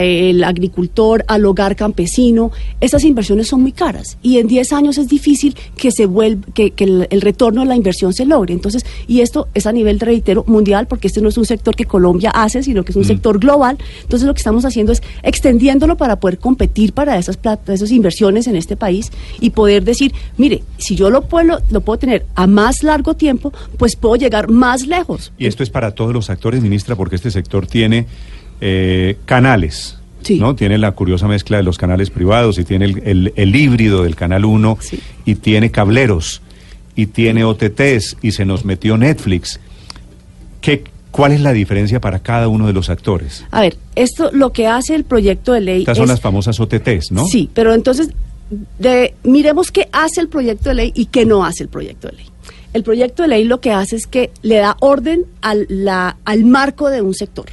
al 0.04 0.44
agricultor, 0.44 1.24
al 1.28 1.44
hogar 1.44 1.76
campesino. 1.76 2.50
Esas 2.80 3.04
inversiones 3.04 3.48
son 3.48 3.62
muy 3.62 3.72
caras 3.72 4.18
y 4.22 4.38
en 4.38 4.46
10 4.46 4.72
años 4.72 4.98
es 4.98 5.08
difícil 5.08 5.56
que 5.76 5.90
se 5.90 6.06
vuelva, 6.06 6.46
que, 6.54 6.70
que 6.70 6.84
el, 6.84 7.06
el 7.10 7.20
retorno 7.20 7.62
de 7.62 7.66
la 7.66 7.76
inversión 7.76 8.12
se 8.12 8.24
logre. 8.24 8.52
Entonces, 8.54 8.84
y 9.06 9.20
esto 9.20 9.48
es 9.54 9.66
a 9.66 9.72
nivel, 9.72 10.00
reitero, 10.00 10.44
mundial, 10.46 10.86
porque 10.86 11.08
este 11.08 11.20
no 11.20 11.28
es 11.28 11.38
un 11.38 11.46
sector 11.46 11.74
que 11.74 11.84
Colombia 11.84 12.30
hace, 12.30 12.62
sino 12.62 12.84
que 12.84 12.92
es 12.92 12.96
un 12.96 13.04
sector 13.04 13.38
global. 13.38 13.78
Entonces, 14.02 14.26
lo 14.26 14.34
que 14.34 14.38
estamos 14.38 14.64
haciendo 14.64 14.92
es 14.92 15.02
extendiéndolo 15.22 15.96
para 15.96 16.16
poder 16.16 16.38
competir 16.38 16.92
para 16.92 17.18
esas, 17.18 17.36
plata, 17.36 17.72
esas 17.72 17.90
inversiones 17.90 18.46
en 18.46 18.56
este 18.56 18.76
país 18.76 19.10
y 19.40 19.50
poder 19.50 19.84
decir, 19.84 20.12
mire, 20.36 20.62
si 20.78 20.96
yo 20.96 21.10
lo 21.10 21.22
puedo, 21.22 21.60
lo 21.70 21.80
puedo 21.80 21.98
tener 21.98 22.26
a 22.34 22.46
más 22.46 22.82
largo 22.82 23.14
tiempo, 23.14 23.52
pues 23.78 23.96
puedo 23.96 24.16
llegar 24.16 24.50
más 24.50 24.86
lejos. 24.86 25.32
Y 25.38 25.46
esto 25.46 25.62
es 25.62 25.70
para 25.70 25.92
todos 25.92 26.12
los 26.12 26.30
actores, 26.30 26.62
ministra, 26.62 26.96
porque 26.96 27.16
este 27.16 27.30
sector 27.30 27.66
tiene 27.66 28.06
eh, 28.60 29.16
canales. 29.24 29.98
Sí. 30.22 30.38
¿no? 30.38 30.54
Tiene 30.56 30.78
la 30.78 30.92
curiosa 30.92 31.28
mezcla 31.28 31.58
de 31.58 31.62
los 31.62 31.76
canales 31.76 32.08
privados 32.10 32.58
y 32.58 32.64
tiene 32.64 32.86
el, 32.86 33.02
el- 33.04 33.32
el 33.36 33.54
híbrido 33.56 34.02
del 34.04 34.16
canal 34.16 34.44
1 34.46 34.78
Sí. 34.80 34.98
y 35.26 35.34
tiene 35.34 35.70
cableros 35.70 36.40
y 36.96 37.06
tiene 37.06 37.44
OTTs 37.44 38.16
y 38.22 38.30
se 38.32 38.44
nos 38.46 38.64
metió 38.64 38.96
Netflix. 38.96 39.60
¿Qué, 40.62 40.84
¿Cuál 41.10 41.32
es 41.32 41.40
la 41.42 41.52
diferencia 41.52 42.00
para 42.00 42.20
cada 42.20 42.48
uno 42.48 42.66
de 42.66 42.72
los 42.72 42.88
actores? 42.88 43.44
A 43.50 43.60
ver, 43.60 43.76
esto 43.96 44.30
lo 44.32 44.50
que 44.52 44.66
hace 44.66 44.94
el 44.94 45.04
proyecto 45.04 45.52
de 45.52 45.60
ley 45.60 45.80
Estas 45.80 45.98
son 45.98 46.08
las 46.08 46.20
famosas 46.20 46.58
OTTs, 46.58 47.12
¿no? 47.12 47.26
Sí, 47.26 47.50
pero 47.52 47.74
entonces 47.74 48.08
de, 48.78 49.14
miremos 49.24 49.70
qué 49.72 49.88
hace 49.92 50.20
el 50.22 50.28
proyecto 50.28 50.70
de 50.70 50.74
ley 50.76 50.92
y 50.94 51.06
qué 51.06 51.26
no 51.26 51.44
hace 51.44 51.64
el 51.64 51.68
proyecto 51.68 52.08
de 52.08 52.16
ley. 52.16 52.26
El 52.72 52.82
proyecto 52.82 53.22
de 53.22 53.28
ley 53.28 53.44
lo 53.44 53.60
que 53.60 53.72
hace 53.72 53.96
es 53.96 54.06
que 54.06 54.30
le 54.42 54.56
da 54.56 54.76
orden 54.80 55.24
al, 55.42 55.66
la- 55.68 56.16
al 56.24 56.44
marco 56.44 56.88
de 56.88 57.02
un 57.02 57.12
sector. 57.14 57.46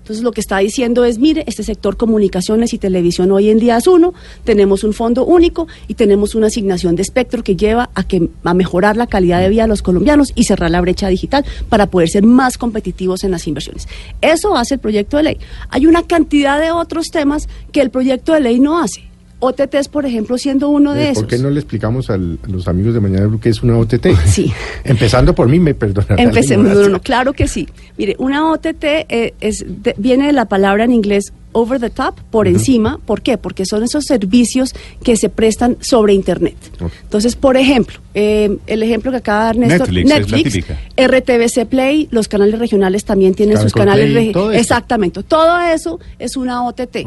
Entonces 0.00 0.24
lo 0.24 0.32
que 0.32 0.40
está 0.40 0.58
diciendo 0.58 1.04
es, 1.04 1.18
mire, 1.18 1.44
este 1.46 1.62
sector 1.62 1.96
comunicaciones 1.96 2.72
y 2.74 2.78
televisión 2.78 3.30
hoy 3.30 3.50
en 3.50 3.58
día 3.58 3.76
es 3.76 3.86
uno, 3.86 4.12
tenemos 4.44 4.82
un 4.82 4.92
fondo 4.92 5.24
único 5.24 5.68
y 5.88 5.94
tenemos 5.94 6.34
una 6.34 6.48
asignación 6.48 6.96
de 6.96 7.02
espectro 7.02 7.44
que 7.44 7.54
lleva 7.54 7.90
a, 7.94 8.02
que, 8.02 8.28
a 8.42 8.54
mejorar 8.54 8.96
la 8.96 9.06
calidad 9.06 9.40
de 9.40 9.48
vida 9.48 9.62
de 9.62 9.68
los 9.68 9.82
colombianos 9.82 10.32
y 10.34 10.44
cerrar 10.44 10.70
la 10.70 10.80
brecha 10.80 11.08
digital 11.08 11.44
para 11.68 11.86
poder 11.86 12.08
ser 12.08 12.24
más 12.24 12.58
competitivos 12.58 13.24
en 13.24 13.30
las 13.30 13.46
inversiones. 13.46 13.88
Eso 14.20 14.56
hace 14.56 14.74
el 14.74 14.80
proyecto 14.80 15.16
de 15.16 15.22
ley. 15.24 15.38
Hay 15.68 15.86
una 15.86 16.02
cantidad 16.02 16.60
de 16.60 16.72
otros 16.72 17.10
temas 17.10 17.48
que 17.72 17.80
el 17.80 17.90
proyecto 17.90 18.32
de 18.32 18.40
ley 18.40 18.58
no 18.58 18.80
hace. 18.80 19.09
OTTs, 19.40 19.88
por 19.88 20.06
ejemplo, 20.06 20.38
siendo 20.38 20.68
uno 20.68 20.92
de 20.94 21.04
Eh, 21.04 21.10
esos. 21.10 21.24
¿Por 21.24 21.30
qué 21.30 21.38
no 21.38 21.50
le 21.50 21.58
explicamos 21.60 22.10
al- 22.10 22.38
a 22.42 22.48
los 22.48 22.68
amigos 22.68 22.94
de 22.94 23.00
Mañana 23.00 23.26
Blue 23.26 23.40
qué 23.40 23.48
es 23.48 23.62
una 23.62 23.76
OTT? 23.78 24.08
Sí. 24.26 24.52
Empezando 24.84 25.34
por 25.34 25.48
mí, 25.48 25.58
me 25.58 25.74
perdonará. 25.74 26.16
la 26.16 26.22
Empecemos, 26.22 26.66
no, 26.74 26.88
no, 26.88 27.00
claro 27.00 27.32
que 27.32 27.48
sí. 27.48 27.66
Mire, 27.98 28.14
una 28.18 28.50
OTT 28.50 28.84
eh, 29.08 29.34
es, 29.40 29.64
de- 29.66 29.94
viene 29.98 30.26
de 30.26 30.32
la 30.32 30.44
palabra 30.44 30.84
en 30.84 30.92
inglés 30.92 31.32
over 31.52 31.80
the 31.80 31.90
top, 31.90 32.14
por 32.30 32.46
encima. 32.46 33.00
¿Por 33.06 33.22
qué? 33.22 33.36
Porque 33.36 33.66
son 33.66 33.82
esos 33.82 34.04
servicios 34.04 34.72
que 35.02 35.16
se 35.16 35.28
prestan 35.30 35.76
sobre 35.80 36.12
Internet. 36.14 36.54
Entonces, 37.02 37.34
por 37.34 37.56
ejemplo, 37.56 37.98
eh, 38.14 38.56
el 38.68 38.82
ejemplo 38.84 39.10
que 39.10 39.16
acaba 39.16 39.40
de 39.40 39.44
dar 39.46 39.56
Néstor, 39.56 39.92
Netflix 39.92 40.44
típica. 40.52 40.78
RTBC 40.96 41.66
Play, 41.66 42.06
los 42.12 42.28
canales 42.28 42.58
regionales 42.60 43.04
también 43.04 43.34
tienen 43.34 43.58
sus 43.58 43.72
canales. 43.72 44.10
Play, 44.12 44.28
regi- 44.28 44.32
todo 44.32 44.52
esto. 44.52 44.60
Exactamente, 44.60 45.22
todo 45.24 45.58
eso 45.60 45.98
es 46.20 46.36
una 46.36 46.62
OTT. 46.64 46.98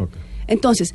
Entonces, 0.48 0.94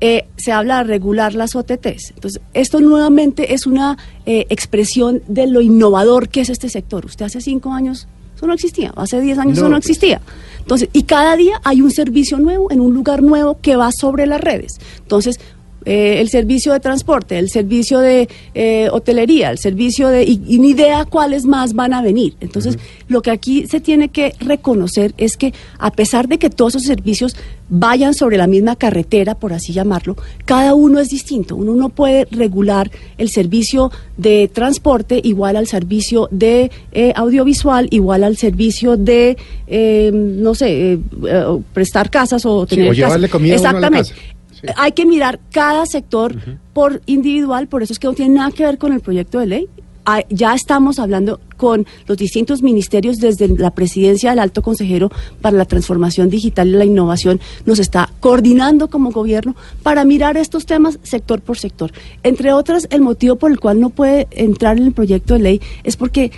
eh, 0.00 0.26
se 0.36 0.52
habla 0.52 0.78
de 0.78 0.84
regular 0.84 1.34
las 1.34 1.56
OTTs. 1.56 2.10
Entonces, 2.14 2.40
esto 2.54 2.80
nuevamente 2.80 3.54
es 3.54 3.66
una 3.66 3.98
eh, 4.26 4.46
expresión 4.48 5.22
de 5.26 5.46
lo 5.46 5.60
innovador 5.60 6.28
que 6.28 6.40
es 6.40 6.50
este 6.50 6.68
sector. 6.68 7.04
Usted 7.06 7.26
hace 7.26 7.40
cinco 7.40 7.72
años, 7.72 8.06
eso 8.36 8.46
no 8.46 8.52
existía. 8.52 8.92
Hace 8.96 9.20
diez 9.20 9.38
años, 9.38 9.58
eso 9.58 9.68
No, 9.68 9.76
pues. 9.76 9.86
existía. 9.86 10.20
Entonces, 10.60 10.88
y 10.92 11.02
cada 11.04 11.36
día 11.36 11.60
hay 11.64 11.82
un 11.82 11.90
servicio 11.90 12.38
nuevo 12.38 12.70
en 12.70 12.80
un 12.80 12.94
lugar 12.94 13.22
nuevo 13.22 13.58
que 13.60 13.74
va 13.76 13.90
sobre 13.90 14.26
las 14.26 14.40
redes. 14.40 14.78
Entonces, 14.98 15.40
eh, 15.84 16.20
el 16.20 16.28
servicio 16.28 16.72
de 16.72 16.80
transporte, 16.80 17.38
el 17.38 17.48
servicio 17.48 18.00
de 18.00 18.28
eh, 18.54 18.88
hotelería, 18.92 19.50
el 19.50 19.58
servicio 19.58 20.08
de... 20.08 20.24
Y, 20.24 20.42
y 20.46 20.58
ni 20.58 20.70
idea 20.70 21.06
cuáles 21.06 21.46
más 21.46 21.72
van 21.72 21.94
a 21.94 22.02
venir. 22.02 22.36
Entonces, 22.40 22.78
lo 23.08 23.22
que 23.22 23.30
aquí 23.30 23.66
se 23.66 23.80
tiene 23.80 24.10
que 24.10 24.34
reconocer 24.40 25.14
es 25.16 25.36
que 25.36 25.54
a 25.78 25.90
pesar 25.90 26.28
de 26.28 26.38
que 26.38 26.50
todos 26.50 26.74
esos 26.74 26.86
servicios 26.86 27.36
vayan 27.68 28.14
sobre 28.14 28.36
la 28.36 28.46
misma 28.46 28.76
carretera, 28.76 29.34
por 29.34 29.52
así 29.52 29.72
llamarlo, 29.72 30.16
cada 30.44 30.74
uno 30.74 30.98
es 31.00 31.08
distinto. 31.08 31.56
Uno 31.56 31.74
no 31.74 31.88
puede 31.90 32.26
regular 32.30 32.90
el 33.18 33.28
servicio 33.30 33.90
de 34.16 34.50
transporte 34.52 35.20
igual 35.22 35.56
al 35.56 35.66
servicio 35.66 36.28
de 36.30 36.70
eh, 36.92 37.12
audiovisual, 37.14 37.88
igual 37.90 38.24
al 38.24 38.36
servicio 38.36 38.96
de, 38.96 39.36
eh, 39.66 40.10
no 40.12 40.54
sé, 40.54 40.92
eh, 40.92 40.98
eh, 41.26 41.58
prestar 41.72 42.10
casas 42.10 42.44
o 42.46 42.66
Sí, 42.66 42.76
tener 42.76 42.90
o 42.90 42.94
llevarle 42.94 43.28
comida 43.28 43.56
a 43.56 43.58
uno 43.60 43.68
a 43.68 43.72
la 43.72 43.78
Exactamente. 43.78 44.10
casa. 44.10 44.34
Sí. 44.60 44.66
Hay 44.76 44.92
que 44.92 45.06
mirar 45.06 45.38
cada 45.52 45.86
sector 45.86 46.34
por 46.72 47.00
individual, 47.06 47.68
por 47.68 47.82
eso 47.82 47.92
es 47.92 47.98
que 48.00 48.08
no 48.08 48.14
tiene 48.14 48.34
nada 48.36 48.50
que 48.50 48.64
ver 48.64 48.76
con 48.76 48.92
el 48.92 49.00
proyecto 49.00 49.38
de 49.38 49.46
ley. 49.46 49.68
Ah, 50.10 50.24
Ya 50.30 50.54
estamos 50.54 50.98
hablando 50.98 51.38
con 51.58 51.86
los 52.06 52.16
distintos 52.16 52.62
ministerios 52.62 53.18
desde 53.18 53.46
la 53.46 53.72
presidencia 53.72 54.30
del 54.30 54.38
alto 54.38 54.62
consejero 54.62 55.10
para 55.42 55.54
la 55.54 55.66
transformación 55.66 56.30
digital 56.30 56.68
y 56.68 56.72
la 56.72 56.86
innovación. 56.86 57.40
Nos 57.66 57.78
está 57.78 58.08
coordinando 58.18 58.88
como 58.88 59.10
gobierno 59.10 59.54
para 59.82 60.06
mirar 60.06 60.38
estos 60.38 60.64
temas 60.64 60.98
sector 61.02 61.42
por 61.42 61.58
sector. 61.58 61.92
Entre 62.22 62.54
otras, 62.54 62.88
el 62.90 63.02
motivo 63.02 63.36
por 63.36 63.50
el 63.50 63.60
cual 63.60 63.80
no 63.80 63.90
puede 63.90 64.28
entrar 64.30 64.78
en 64.78 64.84
el 64.84 64.92
proyecto 64.92 65.34
de 65.34 65.40
ley 65.40 65.60
es 65.84 65.98
porque 65.98 66.32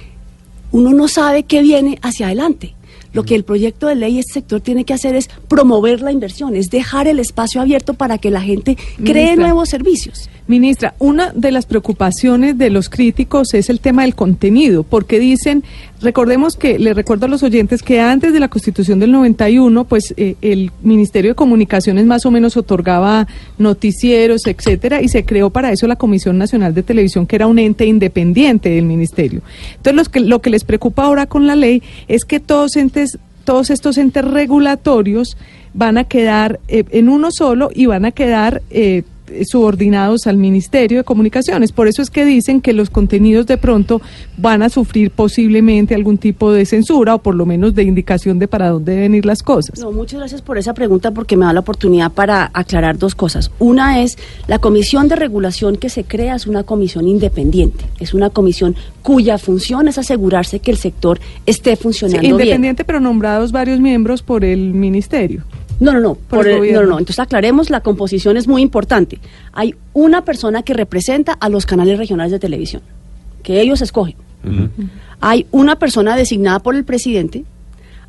uno 0.73 0.91
no 0.91 1.07
sabe 1.07 1.45
qué 1.45 1.63
viene 1.63 1.97
hacia 2.03 2.27
adelante. 2.27 2.75
Lo 3.13 3.25
que 3.25 3.35
el 3.35 3.43
proyecto 3.45 3.87
de 3.89 3.95
ley 3.97 4.19
este 4.19 4.35
sector 4.35 4.61
tiene 4.61 4.85
que 4.85 4.95
hacer 4.95 5.15
es 5.17 5.29
promover 5.49 6.01
la 6.01 6.13
inversión, 6.13 6.55
es 6.55 6.71
dejar 6.71 7.09
el 7.09 7.19
espacio 7.19 7.61
abierto 7.61 7.95
para 7.95 8.19
que 8.19 8.31
la 8.31 8.41
gente 8.41 8.77
cree 8.97 9.25
Ministra. 9.25 9.37
nuevos 9.37 9.69
servicios. 9.69 10.29
Ministra, 10.51 10.95
una 10.99 11.33
de 11.33 11.53
las 11.53 11.65
preocupaciones 11.65 12.59
de 12.59 12.71
los 12.71 12.89
críticos 12.89 13.55
es 13.55 13.71
el 13.71 13.79
tema 13.79 14.03
del 14.03 14.17
contenido, 14.17 14.83
porque 14.83 15.21
dicen, 15.21 15.63
recordemos 16.03 16.57
que, 16.57 16.77
le 16.81 16.93
recuerdo 16.93 17.27
a 17.27 17.29
los 17.29 17.45
oyentes 17.45 17.85
que 17.85 18.01
antes 18.01 18.33
de 18.33 18.41
la 18.41 18.49
Constitución 18.49 18.99
del 18.99 19.13
91, 19.13 19.85
pues 19.85 20.13
eh, 20.17 20.35
el 20.43 20.73
Ministerio 20.83 21.31
de 21.31 21.35
Comunicaciones 21.37 22.05
más 22.05 22.27
o 22.27 22.33
menos 22.33 22.57
otorgaba 22.57 23.29
noticieros, 23.59 24.45
etcétera, 24.47 25.01
y 25.01 25.09
se 25.09 25.25
creó 25.25 25.51
para 25.51 25.71
eso 25.71 25.87
la 25.87 25.95
Comisión 25.95 26.37
Nacional 26.37 26.75
de 26.75 26.83
Televisión, 26.83 27.29
que 27.29 27.37
era 27.37 27.47
un 27.47 27.61
ente 27.61 27.87
independiente 27.87 28.71
del 28.71 28.87
Ministerio. 28.87 29.43
Entonces, 29.77 30.09
que, 30.09 30.19
lo 30.19 30.41
que 30.41 30.51
les 30.51 30.65
preocupa 30.65 31.05
ahora 31.05 31.27
con 31.27 31.47
la 31.47 31.55
ley 31.55 31.81
es 32.09 32.25
que 32.25 32.41
todos 32.41 32.75
entes 32.75 33.19
todos 33.45 33.71
estos 33.71 33.99
entes 33.99 34.25
regulatorios 34.25 35.37
van 35.75 35.97
a 35.97 36.05
quedar 36.05 36.61
eh, 36.69 36.85
en 36.91 37.09
uno 37.09 37.31
solo 37.31 37.71
y 37.75 37.87
van 37.87 38.05
a 38.05 38.13
quedar 38.13 38.63
eh, 38.71 39.03
subordinados 39.45 40.27
al 40.27 40.37
Ministerio 40.37 40.99
de 40.99 41.05
Comunicaciones. 41.05 41.73
Por 41.73 41.89
eso 41.89 42.03
es 42.03 42.11
que 42.11 42.25
dicen 42.25 42.61
que 42.61 42.73
los 42.73 42.91
contenidos 42.91 43.47
de 43.47 43.57
pronto 43.59 44.01
van 44.37 44.63
a 44.63 44.69
sufrir 44.69 45.11
posiblemente 45.11 45.95
algún 45.95 46.19
tipo 46.19 46.53
de 46.53 46.65
censura 46.67 47.15
o 47.15 47.19
por 47.23 47.35
lo 47.35 47.47
menos 47.47 47.75
de 47.75 47.83
indicación 47.85 48.39
de 48.39 48.49
para 48.49 48.71
dónde 48.71 48.93
deben 48.95 49.15
ir 49.15 49.27
las 49.27 49.43
cosas. 49.43 49.79
No, 49.79 49.93
muchas 49.93 50.19
gracias 50.21 50.43
por 50.43 50.59
esa 50.59 50.75
pregunta 50.75 51.11
porque 51.13 51.37
me 51.37 51.45
da 51.45 51.53
la 51.53 51.61
oportunidad 51.61 52.13
para 52.13 52.51
aclarar 52.55 52.99
dos 52.99 53.15
cosas. 53.15 53.51
Una 53.59 54.03
es 54.03 54.19
la 54.47 54.59
comisión 54.59 55.09
de 55.09 55.17
regulación 55.17 55.77
que 55.77 55.89
se 55.89 56.05
crea 56.05 56.35
es 56.35 56.47
una 56.47 56.63
comisión 56.65 57.09
independiente, 57.09 57.85
es 57.99 58.15
una 58.15 58.31
comisión 58.31 58.75
cuya 59.03 59.39
función 59.39 59.89
es 59.89 59.99
asegurarse 59.99 60.59
que 60.61 60.71
el 60.71 60.77
sector 60.77 61.21
esté 61.47 61.77
Sí, 61.77 61.83
funcionando 61.83 62.21
bien. 62.21 62.33
independiente, 62.35 62.85
pero 62.85 63.01
nombrados 63.01 63.53
varios 63.53 63.81
miembros 63.81 64.23
por 64.23 64.45
el 64.45 64.75
Ministerio. 64.75 65.43
No, 65.81 65.93
no, 65.93 66.01
no. 66.01 66.15
Por 66.15 66.39
por 66.41 66.47
el 66.47 66.53
el- 66.53 66.59
gobierno. 66.59 66.81
no, 66.83 66.87
no, 66.87 66.93
no. 66.93 66.99
Entonces 67.01 67.19
aclaremos, 67.19 67.71
la 67.71 67.81
composición 67.81 68.37
es 68.37 68.47
muy 68.47 68.63
importante. 68.63 69.19
Hay 69.53 69.75
una 69.95 70.25
persona 70.25 70.63
que 70.63 70.75
representa 70.75 71.33
a 71.33 71.49
los 71.49 71.67
canales 71.67 71.99
regionales 71.99 72.31
de 72.33 72.39
televisión, 72.39 72.83
que 73.43 73.61
ellos 73.61 73.81
escogen. 73.81 74.15
Hay 75.21 75.47
una 75.51 75.77
persona 75.77 76.17
designada 76.17 76.61
por 76.61 76.75
el 76.77 76.85
presidente. 76.85 77.45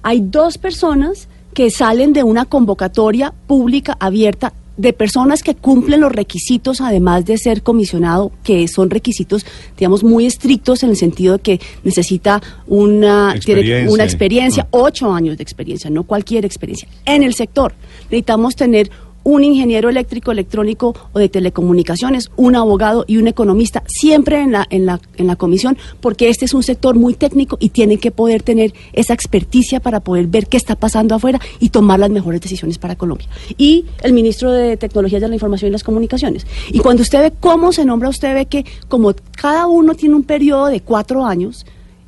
Hay 0.03 0.21
dos 0.21 0.57
personas 0.57 1.27
que 1.53 1.69
salen 1.69 2.13
de 2.13 2.23
una 2.23 2.45
convocatoria 2.45 3.33
pública 3.47 3.97
abierta 3.99 4.53
de 4.77 4.93
personas 4.93 5.43
que 5.43 5.53
cumplen 5.53 6.01
los 6.01 6.11
requisitos, 6.11 6.81
además 6.81 7.25
de 7.25 7.37
ser 7.37 7.61
comisionado, 7.61 8.31
que 8.43 8.67
son 8.67 8.89
requisitos, 8.89 9.45
digamos, 9.77 10.03
muy 10.03 10.25
estrictos 10.25 10.81
en 10.83 10.89
el 10.91 10.97
sentido 10.97 11.33
de 11.37 11.39
que 11.39 11.59
necesita 11.83 12.41
una 12.67 13.33
Experiencia. 13.35 13.93
una 13.93 14.03
experiencia, 14.03 14.63
Ah. 14.63 14.67
ocho 14.71 15.11
años 15.13 15.37
de 15.37 15.43
experiencia, 15.43 15.89
no 15.89 16.03
cualquier 16.03 16.45
experiencia. 16.45 16.87
En 17.05 17.21
el 17.23 17.33
sector 17.35 17.73
necesitamos 18.05 18.55
tener 18.55 18.89
un 19.23 19.43
ingeniero 19.43 19.89
eléctrico, 19.89 20.31
electrónico 20.31 20.95
o 21.13 21.19
de 21.19 21.29
telecomunicaciones, 21.29 22.31
un 22.35 22.55
abogado 22.55 23.05
y 23.07 23.17
un 23.17 23.27
economista, 23.27 23.83
siempre 23.87 24.41
en 24.41 24.51
la, 24.51 24.67
en 24.69 24.85
la, 24.85 24.99
en 25.17 25.27
la 25.27 25.35
comisión, 25.35 25.77
porque 25.99 26.29
este 26.29 26.45
es 26.45 26.53
un 26.53 26.63
sector 26.63 26.95
muy 26.95 27.13
técnico 27.13 27.57
y 27.59 27.69
tiene 27.69 27.97
que 27.97 28.11
poder 28.11 28.43
tener 28.43 28.73
esa 28.93 29.13
experticia 29.13 29.79
para 29.79 29.99
poder 29.99 30.27
ver 30.27 30.47
qué 30.47 30.57
está 30.57 30.75
pasando 30.75 31.15
afuera 31.15 31.39
y 31.59 31.69
tomar 31.69 31.99
las 31.99 32.09
mejores 32.09 32.41
decisiones 32.41 32.77
para 32.77 32.95
Colombia. 32.95 33.27
Y 33.57 33.85
el 34.03 34.13
ministro 34.13 34.51
de 34.51 34.77
Tecnologías 34.77 35.21
de 35.21 35.27
la 35.27 35.35
Información 35.35 35.69
y 35.69 35.71
las 35.71 35.83
Comunicaciones. 35.83 36.45
Y 36.71 36.79
cuando 36.79 37.03
usted 37.03 37.21
ve 37.21 37.33
cómo 37.39 37.71
se 37.71 37.85
nombra, 37.85 38.09
usted 38.09 38.33
ve 38.33 38.45
que 38.45 38.65
como 38.87 39.13
cada 39.35 39.67
uno 39.67 39.95
tiene 39.95 40.15
un 40.15 40.23
periodo 40.23 40.67
de 40.67 40.81
cuatro 40.81 41.25
años, 41.25 41.65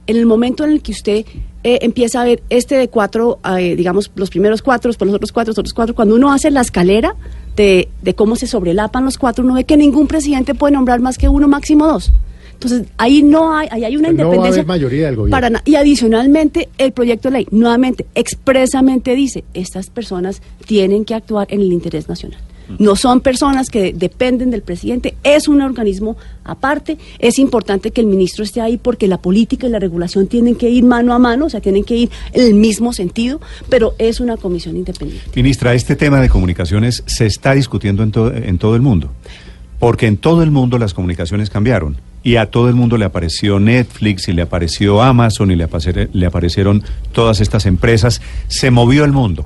en 0.07 0.17
el 0.17 0.25
momento 0.25 0.63
en 0.63 0.71
el 0.71 0.81
que 0.81 0.91
usted 0.91 1.25
eh, 1.63 1.79
empieza 1.81 2.21
a 2.21 2.25
ver 2.25 2.43
este 2.49 2.75
de 2.75 2.89
cuatro, 2.89 3.39
eh, 3.57 3.75
digamos, 3.75 4.11
los 4.15 4.29
primeros 4.29 4.61
cuatro, 4.61 4.89
después 4.89 5.07
los 5.07 5.15
otros 5.15 5.31
cuatro, 5.31 5.51
los 5.51 5.59
otros 5.59 5.73
cuatro, 5.73 5.95
cuando 5.95 6.15
uno 6.15 6.31
hace 6.31 6.51
la 6.51 6.61
escalera 6.61 7.15
de, 7.55 7.89
de 8.01 8.13
cómo 8.15 8.35
se 8.35 8.47
sobrelapan 8.47 9.05
los 9.05 9.17
cuatro, 9.17 9.43
uno 9.43 9.53
ve 9.53 9.63
que 9.63 9.77
ningún 9.77 10.07
presidente 10.07 10.55
puede 10.55 10.73
nombrar 10.73 10.99
más 10.99 11.17
que 11.17 11.29
uno, 11.29 11.47
máximo 11.47 11.87
dos. 11.87 12.11
Entonces, 12.53 12.87
ahí 12.97 13.23
no 13.23 13.55
hay, 13.55 13.67
ahí 13.71 13.83
hay 13.83 13.97
una 13.97 14.09
No 14.09 14.15
va 14.15 14.23
a 14.23 14.25
independencia. 14.25 14.61
haber 14.61 14.65
mayoría 14.67 15.05
del 15.07 15.15
gobierno. 15.17 15.35
Para 15.35 15.61
y 15.65 15.75
adicionalmente, 15.75 16.69
el 16.77 16.93
proyecto 16.93 17.29
de 17.29 17.33
ley, 17.33 17.47
nuevamente, 17.51 18.05
expresamente 18.15 19.15
dice, 19.15 19.43
estas 19.53 19.89
personas 19.89 20.41
tienen 20.65 21.03
que 21.03 21.13
actuar 21.13 21.47
en 21.49 21.61
el 21.61 21.73
interés 21.73 22.07
nacional. 22.07 22.39
No 22.79 22.95
son 22.95 23.21
personas 23.21 23.69
que 23.69 23.93
dependen 23.93 24.51
del 24.51 24.61
presidente, 24.61 25.15
es 25.23 25.47
un 25.47 25.61
organismo 25.61 26.17
aparte. 26.43 26.97
Es 27.19 27.39
importante 27.39 27.91
que 27.91 28.01
el 28.01 28.07
ministro 28.07 28.43
esté 28.43 28.61
ahí 28.61 28.77
porque 28.77 29.07
la 29.07 29.17
política 29.17 29.67
y 29.67 29.69
la 29.69 29.79
regulación 29.79 30.27
tienen 30.27 30.55
que 30.55 30.69
ir 30.69 30.83
mano 30.83 31.13
a 31.13 31.19
mano, 31.19 31.45
o 31.45 31.49
sea, 31.49 31.61
tienen 31.61 31.83
que 31.83 31.95
ir 31.95 32.09
en 32.33 32.45
el 32.45 32.53
mismo 32.53 32.93
sentido, 32.93 33.41
pero 33.69 33.95
es 33.97 34.19
una 34.19 34.37
comisión 34.37 34.77
independiente. 34.77 35.29
Ministra, 35.35 35.73
este 35.73 35.95
tema 35.95 36.21
de 36.21 36.29
comunicaciones 36.29 37.03
se 37.05 37.25
está 37.25 37.53
discutiendo 37.53 38.03
en, 38.03 38.11
en 38.43 38.57
todo 38.57 38.75
el 38.75 38.81
mundo, 38.81 39.11
porque 39.79 40.07
en 40.07 40.17
todo 40.17 40.43
el 40.43 40.51
mundo 40.51 40.77
las 40.77 40.93
comunicaciones 40.93 41.49
cambiaron 41.49 41.97
y 42.23 42.37
a 42.37 42.49
todo 42.49 42.69
el 42.69 42.75
mundo 42.75 42.97
le 42.97 43.05
apareció 43.05 43.59
Netflix 43.59 44.29
y 44.29 44.33
le 44.33 44.41
apareció 44.41 45.01
Amazon 45.01 45.51
y 45.51 45.55
le 45.55 46.25
aparecieron 46.25 46.83
todas 47.11 47.41
estas 47.41 47.65
empresas, 47.65 48.21
se 48.47 48.71
movió 48.71 49.03
el 49.03 49.11
mundo. 49.11 49.45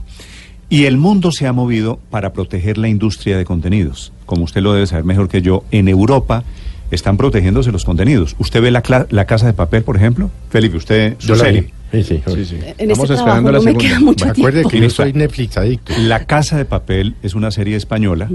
Y 0.69 0.85
el 0.85 0.97
mundo 0.97 1.31
se 1.31 1.47
ha 1.47 1.53
movido 1.53 1.99
para 2.09 2.33
proteger 2.33 2.77
la 2.77 2.89
industria 2.89 3.37
de 3.37 3.45
contenidos. 3.45 4.11
Como 4.25 4.43
usted 4.43 4.61
lo 4.61 4.73
debe 4.73 4.85
saber 4.87 5.05
mejor 5.05 5.29
que 5.29 5.41
yo, 5.41 5.63
en 5.71 5.87
Europa 5.87 6.43
están 6.91 7.15
protegiéndose 7.17 7.71
los 7.71 7.85
contenidos. 7.85 8.35
¿Usted 8.39 8.61
ve 8.61 8.71
la, 8.71 8.83
cla- 8.83 9.07
la 9.09 9.25
casa 9.25 9.45
de 9.45 9.53
papel, 9.53 9.83
por 9.83 9.95
ejemplo? 9.95 10.29
Felipe, 10.49 10.77
usted, 10.77 11.15
su 11.19 11.27
Yo 11.29 11.35
la 11.35 11.43
serie. 11.45 11.61
vi. 11.61 12.03
Sí, 12.03 12.03
sí, 12.03 12.21
En 12.25 12.91
Estamos 12.91 12.99
este 13.09 13.13
esperando 13.13 13.49
la 13.51 13.59
no 13.59 13.63
me 13.63 13.71
segunda. 13.71 13.87
queda 13.87 13.99
mucho 14.01 14.25
Recuerde 14.25 14.59
tiempo. 14.59 14.69
que 14.69 14.79
yo 14.81 14.89
soy 14.89 15.13
Netflix 15.13 15.55
adicto. 15.57 15.93
La 15.99 16.25
Casa 16.25 16.57
de 16.57 16.65
Papel 16.65 17.15
es 17.23 17.33
una 17.33 17.49
serie 17.51 17.77
española 17.77 18.29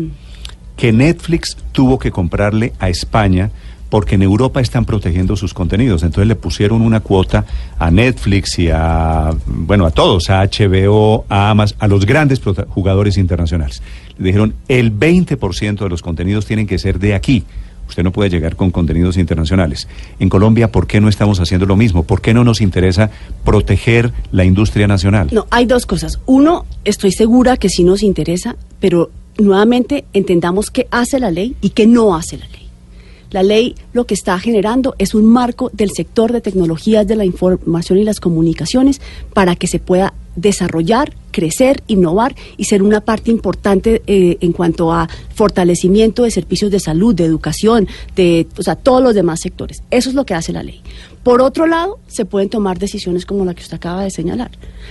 que 0.76 0.90
Netflix 0.92 1.58
tuvo 1.72 1.98
que 1.98 2.10
comprarle 2.10 2.72
a 2.78 2.88
España 2.88 3.50
porque 3.92 4.14
en 4.14 4.22
Europa 4.22 4.62
están 4.62 4.86
protegiendo 4.86 5.36
sus 5.36 5.52
contenidos. 5.52 6.02
Entonces 6.02 6.26
le 6.26 6.34
pusieron 6.34 6.80
una 6.80 7.00
cuota 7.00 7.44
a 7.78 7.90
Netflix 7.90 8.58
y 8.58 8.70
a, 8.70 9.34
bueno, 9.44 9.84
a 9.84 9.90
todos, 9.90 10.30
a 10.30 10.42
HBO, 10.44 11.26
a 11.28 11.50
Amazon, 11.50 11.76
a 11.78 11.88
los 11.88 12.06
grandes 12.06 12.40
jugadores 12.70 13.18
internacionales. 13.18 13.82
Le 14.16 14.28
dijeron, 14.28 14.54
el 14.68 14.98
20% 14.98 15.78
de 15.78 15.88
los 15.90 16.00
contenidos 16.00 16.46
tienen 16.46 16.66
que 16.66 16.78
ser 16.78 16.98
de 17.00 17.14
aquí. 17.14 17.44
Usted 17.86 18.02
no 18.02 18.12
puede 18.12 18.30
llegar 18.30 18.56
con 18.56 18.70
contenidos 18.70 19.18
internacionales. 19.18 19.86
En 20.18 20.30
Colombia, 20.30 20.72
¿por 20.72 20.86
qué 20.86 20.98
no 20.98 21.10
estamos 21.10 21.38
haciendo 21.40 21.66
lo 21.66 21.76
mismo? 21.76 22.04
¿Por 22.04 22.22
qué 22.22 22.32
no 22.32 22.44
nos 22.44 22.62
interesa 22.62 23.10
proteger 23.44 24.10
la 24.30 24.46
industria 24.46 24.86
nacional? 24.86 25.28
No, 25.32 25.46
hay 25.50 25.66
dos 25.66 25.84
cosas. 25.84 26.18
Uno, 26.24 26.64
estoy 26.86 27.12
segura 27.12 27.58
que 27.58 27.68
sí 27.68 27.84
nos 27.84 28.02
interesa, 28.02 28.56
pero 28.80 29.10
nuevamente 29.36 30.06
entendamos 30.14 30.70
qué 30.70 30.88
hace 30.90 31.20
la 31.20 31.30
ley 31.30 31.56
y 31.60 31.70
qué 31.70 31.86
no 31.86 32.16
hace 32.16 32.38
la 32.38 32.46
ley. 32.46 32.61
La 33.32 33.42
ley 33.42 33.74
lo 33.92 34.04
que 34.04 34.14
está 34.14 34.38
generando 34.38 34.94
es 34.98 35.14
un 35.14 35.24
marco 35.24 35.70
del 35.72 35.90
sector 35.90 36.32
de 36.32 36.40
tecnologías 36.40 37.06
de 37.06 37.16
la 37.16 37.24
información 37.24 37.98
y 37.98 38.04
las 38.04 38.20
comunicaciones 38.20 39.00
para 39.32 39.56
que 39.56 39.66
se 39.66 39.78
pueda 39.78 40.14
desarrollar, 40.36 41.14
crecer, 41.30 41.82
innovar 41.88 42.34
y 42.56 42.64
ser 42.64 42.82
una 42.82 43.00
parte 43.00 43.30
importante 43.30 44.02
eh, 44.06 44.38
en 44.40 44.52
cuanto 44.52 44.92
a 44.92 45.08
fortalecimiento 45.34 46.22
de 46.22 46.30
servicios 46.30 46.70
de 46.70 46.80
salud, 46.80 47.14
de 47.14 47.24
educación, 47.24 47.88
de 48.16 48.46
o 48.56 48.62
sea, 48.62 48.76
todos 48.76 49.02
los 49.02 49.14
demás 49.14 49.40
sectores. 49.40 49.82
Eso 49.90 50.08
es 50.08 50.14
lo 50.14 50.24
que 50.24 50.34
hace 50.34 50.52
la 50.52 50.62
ley. 50.62 50.80
Por 51.22 51.40
otro 51.40 51.66
lado, 51.66 51.98
se 52.08 52.24
pueden 52.24 52.48
tomar 52.48 52.78
decisiones 52.78 53.24
como 53.26 53.44
la 53.44 53.54
que 53.54 53.62
usted 53.62 53.76
acaba 53.76 54.02
de 54.02 54.10
señalar, 54.10 54.50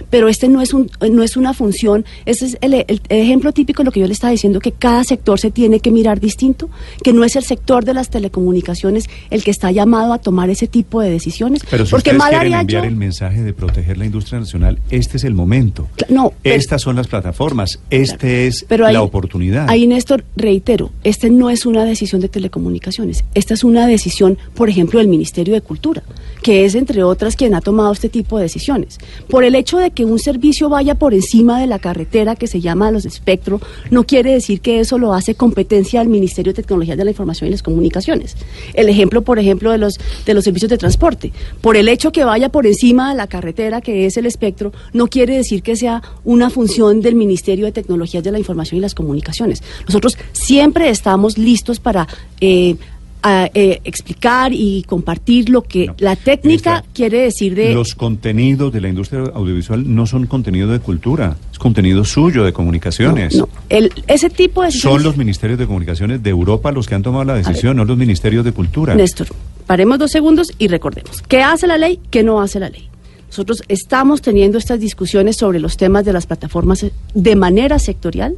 pero 0.10 0.30
este 0.30 0.48
no 0.48 0.62
es 0.62 0.74
un 0.74 0.90
no 1.12 1.24
es 1.24 1.36
una 1.36 1.54
función, 1.54 2.06
ese 2.26 2.46
es 2.46 2.58
el, 2.62 2.74
el 2.74 3.02
ejemplo 3.10 3.52
típico 3.52 3.82
de 3.84 3.86
lo 3.86 3.92
que 3.92 4.00
yo 4.00 4.08
le 4.08 4.14
estaba 4.14 4.32
diciendo 4.32 4.60
que 4.60 4.72
cada 4.72 5.04
sector 5.04 5.40
se 5.40 5.52
tiene 5.52 5.80
que 5.82 5.92
mirar 5.92 6.20
distinto, 6.22 6.70
que 7.04 7.12
no 7.12 7.24
es 7.26 7.36
el 7.36 7.44
sector 7.44 7.84
de 7.84 7.94
las 7.94 8.10
telecomunicaciones 8.10 9.06
el 9.30 9.44
que 9.44 9.52
está 9.52 9.72
llamado 9.72 10.14
a 10.14 10.20
tomar 10.20 10.50
ese 10.50 10.68
tipo 10.68 11.02
de 11.02 11.10
decisiones, 11.10 11.64
Pero 11.70 11.86
si 11.86 11.92
porque 11.92 12.12
ustedes 12.12 12.18
mal 12.20 12.30
quieren 12.32 12.54
enviar 12.60 12.84
yo- 12.84 12.88
el 12.90 12.96
mensaje 12.96 13.44
de 13.44 13.54
proteger 13.54 13.98
la 13.98 14.06
industria 14.06 14.40
nacional, 14.40 14.80
este 14.90 15.18
es 15.18 15.24
el 15.26 15.34
momento. 15.34 15.88
No, 16.10 16.32
pero- 16.42 16.56
Estas 16.56 16.82
son 16.82 16.96
las 16.96 17.08
plataformas, 17.08 17.80
este 17.90 18.48
es 18.48 18.66
Pero 18.68 18.86
ahí- 18.86 18.94
la 18.94 19.02
oportunidad. 19.02 19.70
Ahí, 19.70 19.86
Néstor, 19.86 20.24
reitero, 20.36 20.92
esta 21.04 21.28
no 21.30 21.50
es 21.50 21.66
una 21.66 21.84
decisión 21.86 22.22
de 22.22 22.30
telecomunicaciones, 22.30 23.24
esta 23.36 23.54
es 23.54 23.64
una 23.64 23.86
decisión, 23.86 24.38
por 24.56 24.70
ejemplo, 24.70 25.00
del 25.00 25.08
Ministerio 25.10 25.54
de 25.54 25.62
Cultura, 25.62 26.04
que 26.42 26.66
es, 26.66 26.76
entre 26.76 27.04
otras, 27.04 27.36
quien 27.36 27.54
ha 27.54 27.62
tomado 27.62 27.92
este 27.92 28.10
tipo 28.10 28.38
de 28.38 28.44
decisiones. 28.44 28.98
Por 29.30 29.44
el 29.44 29.56
hecho 29.56 29.78
de 29.78 29.92
que 29.92 30.06
un 30.06 30.20
servicio 30.20 30.70
vaya 30.70 30.96
por 30.96 31.14
encima 31.14 31.60
de 31.60 31.68
la 31.68 31.80
carretera 31.80 32.36
que 32.36 32.48
se 32.48 32.62
llama 32.62 32.92
los 32.92 33.06
espectro, 33.06 33.62
no 33.90 34.06
quiere 34.06 34.34
decir 34.34 34.62
que 34.62 34.80
eso 34.80 34.98
lo 34.98 35.14
hace 35.14 35.36
competencia 35.36 36.02
al 36.02 36.08
Ministerio 36.08 36.54
de 36.54 36.62
Tecnologías 36.62 36.98
de 36.98 37.06
la 37.06 37.12
Información 37.12 37.48
y 37.48 37.52
las 37.52 37.64
Comunicaciones. 37.64 38.36
El 38.74 38.90
ejemplo, 38.90 39.22
por 39.22 39.40
ejemplo, 39.40 39.72
de 39.72 39.78
los, 39.78 40.00
de 40.26 40.34
los 40.34 40.44
servicios 40.44 40.70
de 40.70 40.78
transporte. 40.78 41.32
Por 41.62 41.78
el 41.78 41.88
hecho 41.88 42.12
que 42.12 42.24
vaya 42.24 42.50
por 42.50 42.66
encima 42.66 43.12
de 43.12 43.18
la 43.18 43.28
carretera 43.28 43.82
que 43.82 44.06
es 44.06 44.18
el 44.18 44.26
espectro, 44.26 44.72
no 44.94 45.08
quiere 45.08 45.38
decir 45.38 45.62
que 45.64 45.76
sea 45.76 46.02
una 46.24 46.50
función 46.50 47.02
del 47.02 47.16
Ministerio 47.16 47.66
de 47.66 47.72
Tecnologías 47.72 48.24
de 48.24 48.32
la 48.32 48.40
Información 48.40 48.78
y 48.78 48.82
las 48.82 48.96
Comunicaciones. 48.96 49.64
Nosotros 49.88 50.18
siempre 50.32 50.90
estamos 50.90 51.38
listos 51.38 51.80
para 51.80 52.08
eh, 52.40 52.76
a, 53.24 53.50
eh, 53.54 53.82
explicar 53.84 54.52
y 54.54 54.84
compartir 54.84 55.50
lo 55.50 55.62
que 55.62 55.88
No. 55.88 55.96
la 56.00 56.16
técnica 56.16 56.84
quiere 56.94 57.20
decir 57.22 57.56
de... 57.56 57.74
Los 57.74 57.94
contenidos 57.96 58.74
de 58.74 58.82
la 58.82 58.90
industria 58.90 59.22
audiovisual 59.34 59.94
no 59.94 60.06
son 60.08 60.26
contenido 60.28 60.68
de 60.70 60.80
cultura, 60.80 61.36
es 61.52 61.60
contenido 61.60 62.04
suyo, 62.04 62.44
de 62.44 62.54
comunicaciones. 62.54 63.36
No, 63.36 63.48
el- 63.70 63.92
ese 64.08 64.30
tipo 64.30 64.64
de 64.64 64.72
Son 64.72 65.04
los 65.04 65.18
ministerios 65.18 65.60
de 65.60 65.68
comunicaciones 65.68 66.24
de 66.24 66.30
Europa 66.30 66.72
los 66.72 66.88
que 66.88 66.96
han 66.96 67.04
tomado 67.04 67.24
la 67.26 67.36
decisión, 67.36 67.78
no 67.78 67.86
los 67.86 67.98
ministerios 67.98 68.44
de 68.46 68.52
cultura. 68.52 68.96
Néstor, 68.96 69.28
paremos 69.68 70.00
dos 70.00 70.12
segundos 70.12 70.52
y 70.58 70.68
recordemos. 70.68 71.22
¿Qué 71.28 71.42
hace 71.44 71.68
la 71.68 71.78
ley? 71.78 72.00
¿Qué 72.10 72.24
no 72.24 72.42
hace 72.42 72.60
la 72.60 72.70
ley? 72.70 72.88
Nosotros 73.28 73.64
estamos 73.70 74.22
teniendo 74.22 74.58
estas 74.58 74.80
discusiones 74.80 75.38
sobre 75.38 75.60
los 75.60 75.78
temas 75.78 76.04
de 76.04 76.12
las 76.12 76.26
plataformas 76.26 76.86
de 77.14 77.36
manera 77.36 77.80
sectorial 77.80 78.36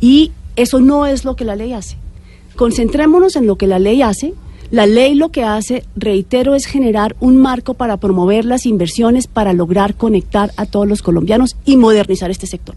y 0.00 0.30
eso 0.54 0.80
no 0.80 1.06
es 1.06 1.24
lo 1.24 1.34
que 1.34 1.44
la 1.44 1.56
ley 1.56 1.72
hace. 1.72 1.96
Concentrémonos 2.58 3.36
en 3.36 3.46
lo 3.46 3.54
que 3.54 3.68
la 3.68 3.78
ley 3.78 4.02
hace. 4.02 4.34
La 4.72 4.86
ley 4.86 5.14
lo 5.14 5.28
que 5.28 5.44
hace, 5.44 5.84
reitero, 5.94 6.56
es 6.56 6.66
generar 6.66 7.14
un 7.20 7.36
marco 7.36 7.74
para 7.74 7.98
promover 7.98 8.44
las 8.44 8.66
inversiones 8.66 9.28
para 9.28 9.52
lograr 9.52 9.94
conectar 9.94 10.50
a 10.56 10.66
todos 10.66 10.88
los 10.88 11.00
colombianos 11.00 11.54
y 11.64 11.76
modernizar 11.76 12.32
este 12.32 12.48
sector. 12.48 12.74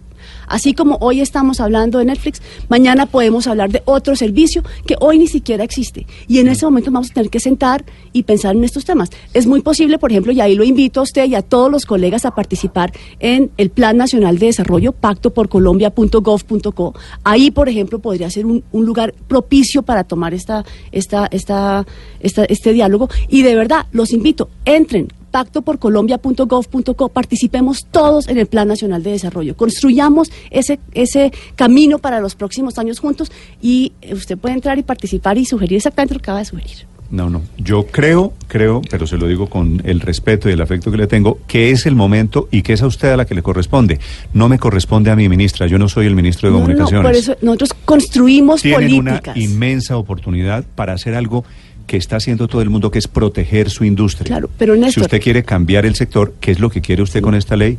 Así 0.48 0.74
como 0.74 0.98
hoy 1.02 1.22
estamos 1.22 1.60
hablando 1.60 2.00
de 2.00 2.06
Netflix, 2.06 2.42
mañana 2.70 3.06
podemos 3.06 3.48
hablar 3.48 3.72
de 3.72 3.82
otro 3.86 4.16
servicio 4.16 4.64
que 4.86 4.96
hoy 5.00 5.20
ni 5.20 5.28
siquiera 5.28 5.64
existe. 5.64 6.06
Y 6.28 6.40
en 6.40 6.48
ese 6.48 6.66
momento 6.66 6.92
vamos 6.92 7.12
a 7.12 7.14
tener 7.14 7.30
que 7.30 7.40
sentar 7.40 7.86
y 8.14 8.24
pensar 8.24 8.56
en 8.56 8.64
estos 8.64 8.86
temas. 8.86 9.10
Es 9.34 9.48
muy 9.48 9.62
posible, 9.62 9.98
por 9.98 10.12
ejemplo, 10.12 10.32
y 10.32 10.42
ahí 10.42 10.56
lo 10.56 10.64
invito 10.64 11.00
a 11.00 11.04
usted 11.04 11.26
y 11.26 11.36
a 11.36 11.42
todos 11.42 11.72
los 11.72 11.86
colegas 11.86 12.26
a 12.26 12.32
participar 12.36 12.92
en 13.20 13.52
el 13.58 13.70
Plan 13.70 13.98
Nacional 13.98 14.38
de 14.40 14.48
Desarrollo, 14.48 14.92
pactoporcolombia.gov.co. 14.94 16.94
Ahí, 17.24 17.52
por 17.52 17.70
ejemplo, 17.70 18.00
podría 18.00 18.30
ser 18.30 18.46
un, 18.46 18.64
un 18.72 18.86
lugar 18.86 19.14
propicio 19.28 19.82
para 19.84 20.04
tomar 20.04 20.34
esta, 20.34 20.66
esta, 20.92 21.28
esta, 21.32 21.86
esta- 22.20 22.46
este 22.46 22.74
diálogo. 22.74 23.10
Y 23.30 23.44
de 23.44 23.56
verdad, 23.56 23.86
los 23.92 24.12
invito, 24.12 24.50
entren 24.66 25.08
pactoporcolombia.gov.co, 25.32 27.10
participemos 27.10 27.86
todos 27.89 28.28
en 28.28 28.38
el 28.38 28.48
Plan 28.48 28.67
Nacional 28.67 29.04
de 29.04 29.12
Desarrollo, 29.12 29.56
construyamos 29.56 30.32
ese, 30.50 30.80
ese 30.94 31.32
camino 31.56 32.00
para 32.00 32.20
los 32.20 32.36
próximos 32.36 32.78
años 32.78 33.00
juntos 33.00 33.32
y 33.62 33.94
eh, 34.02 34.13
usted 34.13 34.38
puede 34.38 34.56
entrar 34.56 34.78
y 34.78 34.84
participar 34.84 35.38
y 35.38 35.46
sugerir 35.46 35.78
exactamente 35.78 36.13
lo 36.15 36.20
que 36.20 36.26
acaba 36.26 36.39
de 36.39 36.46
sugerir. 36.46 36.91
No, 37.10 37.30
no. 37.30 37.41
Yo 37.58 37.88
creo, 37.88 38.32
creo, 38.48 38.82
pero 38.89 39.06
se 39.06 39.17
lo 39.17 39.28
digo 39.28 39.50
con 39.50 39.82
el 39.84 40.00
respeto 40.00 40.50
y 40.50 40.54
el 40.54 40.62
afecto 40.62 40.91
que 40.91 40.98
le 40.98 41.08
tengo, 41.08 41.39
que 41.46 41.72
es 41.72 41.86
el 41.86 41.94
momento 41.94 42.48
y 42.52 42.62
que 42.62 42.72
es 42.72 42.82
a 42.82 42.88
usted 42.88 43.10
a 43.10 43.17
la 43.17 43.26
que 43.26 43.36
le 43.36 43.41
corresponde. 43.44 44.00
No 44.34 44.48
me 44.48 44.58
corresponde 44.58 45.12
a 45.12 45.17
mi 45.17 45.28
ministra. 45.28 45.67
Yo 45.67 45.78
no 45.78 45.89
soy 45.89 46.06
el 46.06 46.15
ministro 46.15 46.48
de 46.48 46.54
No, 46.54 46.60
no, 46.60 46.67
no, 46.67 46.74
Comunicaciones. 46.86 47.06
por 47.06 47.15
eso 47.17 47.36
nosotros 47.41 47.74
construimos 47.84 48.62
Tienen 48.62 49.04
políticas. 49.04 49.36
una 49.36 49.44
inmensa 49.44 49.98
oportunidad 49.98 50.63
para 50.76 50.94
hacer 50.94 51.13
algo 51.15 51.44
que 51.91 51.97
está 51.97 52.15
haciendo 52.15 52.47
todo 52.47 52.62
el 52.62 52.69
mundo, 52.69 52.89
que 52.89 52.99
es 52.99 53.10
proteger 53.10 53.69
su 53.69 53.84
industria. 53.84 54.25
Claro, 54.25 54.49
pero, 54.58 54.75
Néstor- 54.77 54.91
si 54.93 55.01
usted 55.01 55.19
quiere 55.21 55.43
cambiar 55.43 55.86
el 55.86 55.93
sector, 55.95 56.34
¿qué 56.39 56.51
es 56.51 56.60
lo 56.62 56.69
que 56.69 56.80
quiere 56.80 57.01
usted 57.04 57.21
con 57.21 57.36
esta 57.36 57.58
ley? 57.58 57.77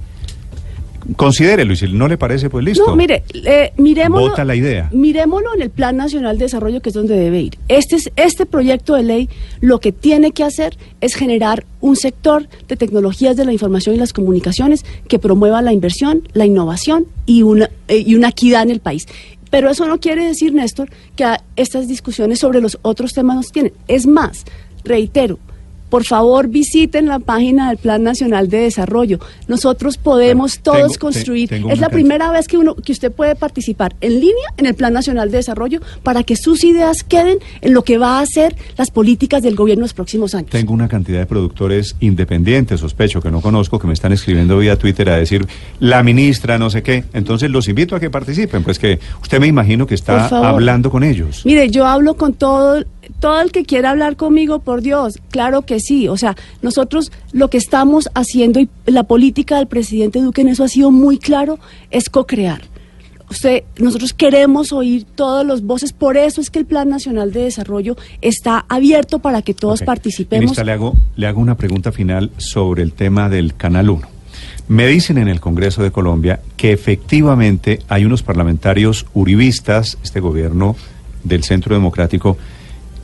Considérelo 1.17 1.73
y 1.73 1.77
si 1.77 1.89
no 1.89 2.09
le 2.09 2.19
parece, 2.19 2.51
pues 2.51 2.63
listo. 2.63 2.85
No, 2.87 2.95
mire, 2.95 3.25
eh, 3.33 3.73
miremoslo, 3.79 4.29
Vota 4.29 4.45
la 4.45 4.55
idea. 4.55 4.91
miremoslo 4.93 5.55
en 5.57 5.63
el 5.63 5.71
Plan 5.71 5.97
Nacional 5.97 6.37
de 6.37 6.45
Desarrollo, 6.45 6.83
que 6.83 6.91
es 6.91 6.95
donde 6.95 7.17
debe 7.17 7.41
ir. 7.41 7.59
Este, 7.69 7.97
es, 7.97 8.11
este 8.17 8.45
proyecto 8.45 8.95
de 8.97 9.03
ley 9.03 9.29
lo 9.63 9.81
que 9.81 9.93
tiene 9.93 10.33
que 10.33 10.45
hacer 10.45 10.77
es 11.01 11.15
generar 11.15 11.65
un 11.81 11.97
sector 11.97 12.47
de 12.69 12.77
tecnologías 12.77 13.35
de 13.35 13.47
la 13.47 13.53
información 13.55 13.97
y 13.97 13.99
las 13.99 14.13
comunicaciones 14.13 14.85
que 15.09 15.19
promueva 15.19 15.63
la 15.63 15.73
inversión, 15.73 16.29
la 16.35 16.45
innovación 16.45 17.07
y 17.25 17.43
una, 17.43 17.71
eh, 17.89 18.05
y 18.07 18.15
una 18.15 18.29
equidad 18.29 18.63
en 18.63 18.71
el 18.71 18.81
país. 18.81 19.07
Pero 19.53 19.69
eso 19.69 19.87
no 19.87 20.01
quiere 20.01 20.25
decir, 20.25 20.55
Néstor, 20.55 20.89
que 21.15 21.27
estas 21.57 21.87
discusiones 21.87 22.39
sobre 22.39 22.63
los 22.63 22.79
otros 22.81 23.13
temas 23.13 23.37
no 23.37 23.43
se 23.43 23.53
tienen. 23.53 23.75
Es 23.87 24.07
más, 24.07 24.47
reitero, 24.83 25.39
por 25.93 26.05
favor 26.05 26.49
visiten 26.49 27.05
la 27.05 27.19
página 27.19 27.69
del 27.69 27.77
Plan 27.77 28.03
Nacional 28.03 28.49
de 28.49 28.61
Desarrollo. 28.61 29.19
Nosotros 29.47 29.99
podemos 29.99 30.59
Bueno, 30.59 30.79
todos 30.81 30.93
tengo- 30.93 31.01
construir. 31.01 31.51
te- 31.51 31.63
es 31.71 31.81
la 31.81 31.91
primera 31.91 32.31
vez 32.31 32.49
que 32.49 32.57
uno 32.57 32.75
que 32.75 32.93
usted 32.93 33.13
puede 33.13 33.35
participar 33.37 33.95
en 34.01 34.13
línea 34.19 34.49
en 34.57 34.65
el 34.65 34.75
Plan 34.75 34.95
Nacional 34.95 35.31
de 35.31 35.37
Desarrollo 35.37 35.81
para 36.03 36.23
que 36.23 36.35
sus 36.35 36.65
ideas 36.65 37.05
queden 37.05 37.41
en 37.61 37.75
lo 37.75 37.85
que 37.85 37.99
va 37.99 38.21
a 38.21 38.25
ser 38.25 38.57
las 38.79 38.91
políticas 38.91 39.43
del 39.43 39.55
gobierno 39.55 39.81
en 39.83 39.85
los 39.85 39.93
próximos 39.93 40.35
años. 40.35 40.49
Tengo 40.49 40.73
una 40.73 40.89
cantidad 40.89 41.19
de 41.19 41.27
productores 41.27 41.95
independientes, 42.01 42.81
sospecho, 42.81 43.21
que 43.21 43.31
no 43.31 43.43
conozco, 43.43 43.79
que 43.79 43.87
me 43.87 43.93
están 43.93 44.13
escribiendo 44.13 44.57
vía 44.57 44.79
Twitter 44.79 45.11
a 45.11 45.17
decir, 45.19 45.47
la 45.79 46.03
ministra, 46.03 46.57
no 46.57 46.71
sé 46.71 46.83
qué. 46.83 47.05
Entonces 47.13 47.51
los 47.51 47.69
invito 47.69 47.95
a 47.97 48.01
que 48.01 48.09
participen, 48.09 48.63
pues 48.63 48.79
que 48.79 48.99
usted 49.21 49.39
me 49.41 49.47
imagino 49.47 49.87
que 49.87 49.95
está 49.95 50.27
hablando 50.29 50.91
con 50.91 51.05
ellos. 51.05 51.43
Mire, 51.45 51.69
yo 51.69 51.85
hablo 51.85 52.15
con 52.15 52.33
todo, 52.33 52.83
todo 53.21 53.41
el 53.41 53.53
que 53.53 53.65
quiera 53.65 53.91
hablar 53.91 54.17
conmigo, 54.17 54.61
por 54.61 54.83
Dios, 54.83 55.19
claro 55.31 55.63
que 55.63 55.81
sí. 55.81 56.09
O 56.09 56.17
sea, 56.17 56.37
nosotros 56.61 57.13
lo 57.33 57.49
que 57.49 57.59
estamos 57.59 58.09
haciendo 58.15 58.61
y 58.61 58.69
la 58.87 59.05
política 59.05 59.57
del 59.57 59.67
presidente 59.67 60.21
Duque 60.21 60.43
en 60.43 60.49
eso 60.49 60.65
ha 60.65 60.69
sido 60.69 60.91
muy 60.91 61.19
claro, 61.19 61.59
es 61.91 62.09
co-crear. 62.09 62.63
Usted, 63.31 63.65
nosotros 63.79 64.13
queremos 64.13 64.73
oír 64.75 65.07
todas 65.15 65.47
las 65.47 65.63
voces, 65.63 65.95
por 65.95 66.19
eso 66.19 66.43
es 66.43 66.51
que 66.51 66.59
el 66.59 66.67
Plan 66.67 66.91
Nacional 66.91 67.33
de 67.33 67.45
Desarrollo 67.45 67.97
está 68.21 68.67
abierto 68.69 69.21
para 69.21 69.41
que 69.41 69.55
todos 69.55 69.81
participemos. 69.83 70.43
Ministra, 70.43 70.65
le 70.65 70.73
hago, 70.73 70.95
le 71.17 71.27
hago 71.27 71.41
una 71.41 71.57
pregunta 71.57 71.93
final 71.93 72.31
sobre 72.37 72.83
el 72.83 72.93
tema 72.93 73.31
del 73.31 73.55
Canal 73.55 73.89
1. 73.89 74.07
Me 74.69 74.87
dicen 74.87 75.17
en 75.17 75.29
el 75.29 75.41
Congreso 75.41 75.83
de 75.83 75.91
Colombia 75.91 76.41
que 76.59 76.73
efectivamente 76.73 77.79
hay 77.89 78.05
unos 78.05 78.23
parlamentarios 78.23 79.07
uribistas, 79.15 79.97
este 80.03 80.21
gobierno 80.21 80.77
del 81.25 81.43
Centro 81.43 81.75
Democrático, 81.75 82.37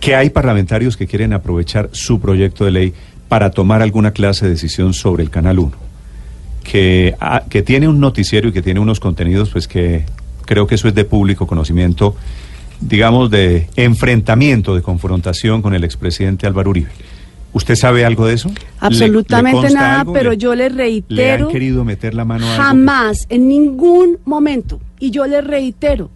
que 0.00 0.14
hay 0.14 0.30
parlamentarios 0.30 0.96
que 0.96 1.06
quieren 1.06 1.32
aprovechar 1.32 1.88
su 1.92 2.20
proyecto 2.20 2.64
de 2.64 2.70
ley 2.70 2.94
para 3.28 3.50
tomar 3.50 3.82
alguna 3.82 4.12
clase 4.12 4.44
de 4.46 4.52
decisión 4.52 4.94
sobre 4.94 5.22
el 5.22 5.30
Canal 5.30 5.58
1. 5.58 5.72
Que, 6.64 7.14
ah, 7.20 7.44
que 7.48 7.62
tiene 7.62 7.88
un 7.88 7.98
noticiero 8.00 8.48
y 8.48 8.52
que 8.52 8.62
tiene 8.62 8.80
unos 8.80 9.00
contenidos, 9.00 9.50
pues 9.50 9.66
que 9.68 10.04
creo 10.44 10.66
que 10.66 10.74
eso 10.74 10.86
es 10.88 10.94
de 10.94 11.04
público 11.04 11.46
conocimiento, 11.46 12.14
digamos, 12.80 13.30
de 13.30 13.68
enfrentamiento, 13.76 14.74
de 14.74 14.82
confrontación 14.82 15.62
con 15.62 15.74
el 15.74 15.84
expresidente 15.84 16.46
Álvaro 16.46 16.70
Uribe. 16.70 16.90
¿Usted 17.54 17.74
sabe 17.74 18.04
algo 18.04 18.26
de 18.26 18.34
eso? 18.34 18.48
¿Le- 18.48 18.54
le 18.54 18.60
Absolutamente 18.80 19.70
nada, 19.70 20.00
algo? 20.00 20.12
pero 20.12 20.30
¿Le- 20.32 20.36
yo 20.36 20.54
le 20.54 20.68
¿Le 20.68 20.76
reitero. 20.76 21.46
han 21.46 21.52
querido 21.52 21.84
meter 21.84 22.14
la 22.14 22.26
mano 22.26 22.46
a 22.46 22.50
que- 22.56 22.62
Jamás, 22.62 23.26
en 23.30 23.48
ningún 23.48 24.18
momento. 24.26 24.78
Y 25.00 25.10
yo 25.10 25.26
le 25.26 25.40
reitero, 25.40 26.10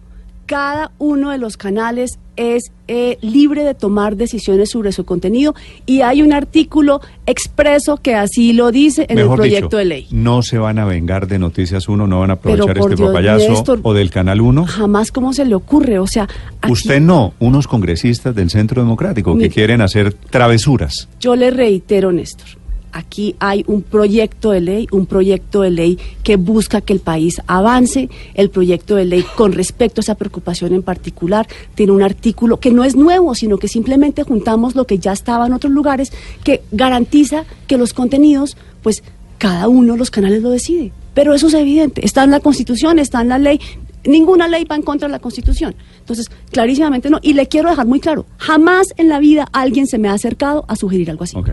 cada 0.45 0.91
uno 0.99 1.31
de 1.31 1.39
los 1.39 1.57
canales 1.57 2.19
es 2.35 2.71
eh, 2.87 3.17
libre 3.21 3.63
de 3.63 3.73
tomar 3.73 4.17
decisiones 4.17 4.69
sobre 4.71 4.91
su 4.91 5.05
contenido 5.05 5.55
y 5.85 6.01
hay 6.01 6.21
un 6.21 6.33
artículo 6.33 7.01
expreso 7.25 7.97
que 7.97 8.15
así 8.15 8.53
lo 8.53 8.71
dice 8.71 9.05
en 9.09 9.17
Mejor 9.17 9.31
el 9.31 9.37
proyecto 9.37 9.67
dicho, 9.67 9.77
de 9.77 9.85
ley. 9.85 10.07
No 10.11 10.41
se 10.41 10.57
van 10.57 10.79
a 10.79 10.85
vengar 10.85 11.27
de 11.27 11.39
Noticias 11.39 11.87
1, 11.87 12.07
no 12.07 12.19
van 12.19 12.31
a 12.31 12.33
aprovechar 12.33 12.77
este 12.77 12.95
Dios, 12.95 13.09
papayazo 13.09 13.49
Néstor, 13.49 13.79
o 13.83 13.93
del 13.93 14.09
Canal 14.09 14.41
1. 14.41 14.65
Jamás 14.65 15.11
como 15.11 15.33
se 15.33 15.45
le 15.45 15.55
ocurre, 15.55 15.99
o 15.99 16.07
sea, 16.07 16.27
aquí 16.61 16.71
Usted 16.71 16.99
no, 16.99 17.33
unos 17.39 17.67
congresistas 17.67 18.35
del 18.35 18.49
Centro 18.49 18.81
Democrático 18.81 19.37
que 19.37 19.49
quieren 19.49 19.81
hacer 19.81 20.13
travesuras. 20.13 21.07
yo 21.19 21.35
le 21.35 21.51
reitero, 21.51 22.11
Néstor, 22.11 22.62
aquí 22.93 23.35
hay 23.39 23.65
un 23.67 23.81
proyecto 23.81 24.51
de 24.51 24.61
ley, 24.61 24.87
un 24.91 25.05
proyecto 25.05 25.61
de 25.61 25.71
ley 25.71 25.99
que 26.23 26.37
busca 26.37 26.81
que 26.81 26.93
el 26.93 26.99
país 26.99 27.41
avance, 27.47 28.09
el 28.35 28.49
proyecto 28.49 28.95
de 28.95 29.05
ley 29.05 29.25
con 29.35 29.51
respecto 29.51 29.99
a 29.99 30.03
esa 30.03 30.15
preocupación 30.15 30.73
en 30.73 30.83
particular 30.83 31.47
tiene 31.75 31.91
un 31.91 32.03
artículo 32.03 32.59
que 32.59 32.71
no 32.71 32.83
es 32.83 32.95
nuevo, 32.95 33.35
sino 33.35 33.57
que 33.57 33.67
simplemente 33.67 34.23
juntamos 34.23 34.75
lo 34.75 34.85
que 34.85 34.99
ya 34.99 35.11
estaba 35.11 35.47
en 35.47 35.53
otros 35.53 35.73
lugares, 35.73 36.13
que 36.43 36.61
garantiza 36.71 37.45
que 37.67 37.77
los 37.77 37.93
contenidos, 37.93 38.55
pues 38.81 39.03
cada 39.37 39.67
uno 39.67 39.93
de 39.93 39.99
los 39.99 40.11
canales 40.11 40.41
lo 40.41 40.51
decide. 40.51 40.91
Pero 41.13 41.33
eso 41.33 41.47
es 41.47 41.53
evidente, 41.53 42.05
está 42.05 42.23
en 42.23 42.31
la 42.31 42.39
Constitución, 42.39 42.99
está 42.99 43.21
en 43.21 43.29
la 43.29 43.37
ley, 43.37 43.59
ninguna 44.03 44.47
ley 44.47 44.65
va 44.65 44.75
en 44.75 44.81
contra 44.81 45.07
de 45.07 45.11
la 45.11 45.19
Constitución. 45.19 45.75
Entonces, 45.99 46.29
clarísimamente 46.51 47.09
no. 47.09 47.19
Y 47.21 47.33
le 47.33 47.47
quiero 47.47 47.69
dejar 47.69 47.85
muy 47.85 47.99
claro, 47.99 48.25
jamás 48.37 48.93
en 48.97 49.09
la 49.09 49.19
vida 49.19 49.47
alguien 49.51 49.87
se 49.87 49.97
me 49.97 50.07
ha 50.07 50.13
acercado 50.13 50.65
a 50.67 50.75
sugerir 50.75 51.09
algo 51.09 51.23
así. 51.23 51.37
Ok. 51.37 51.49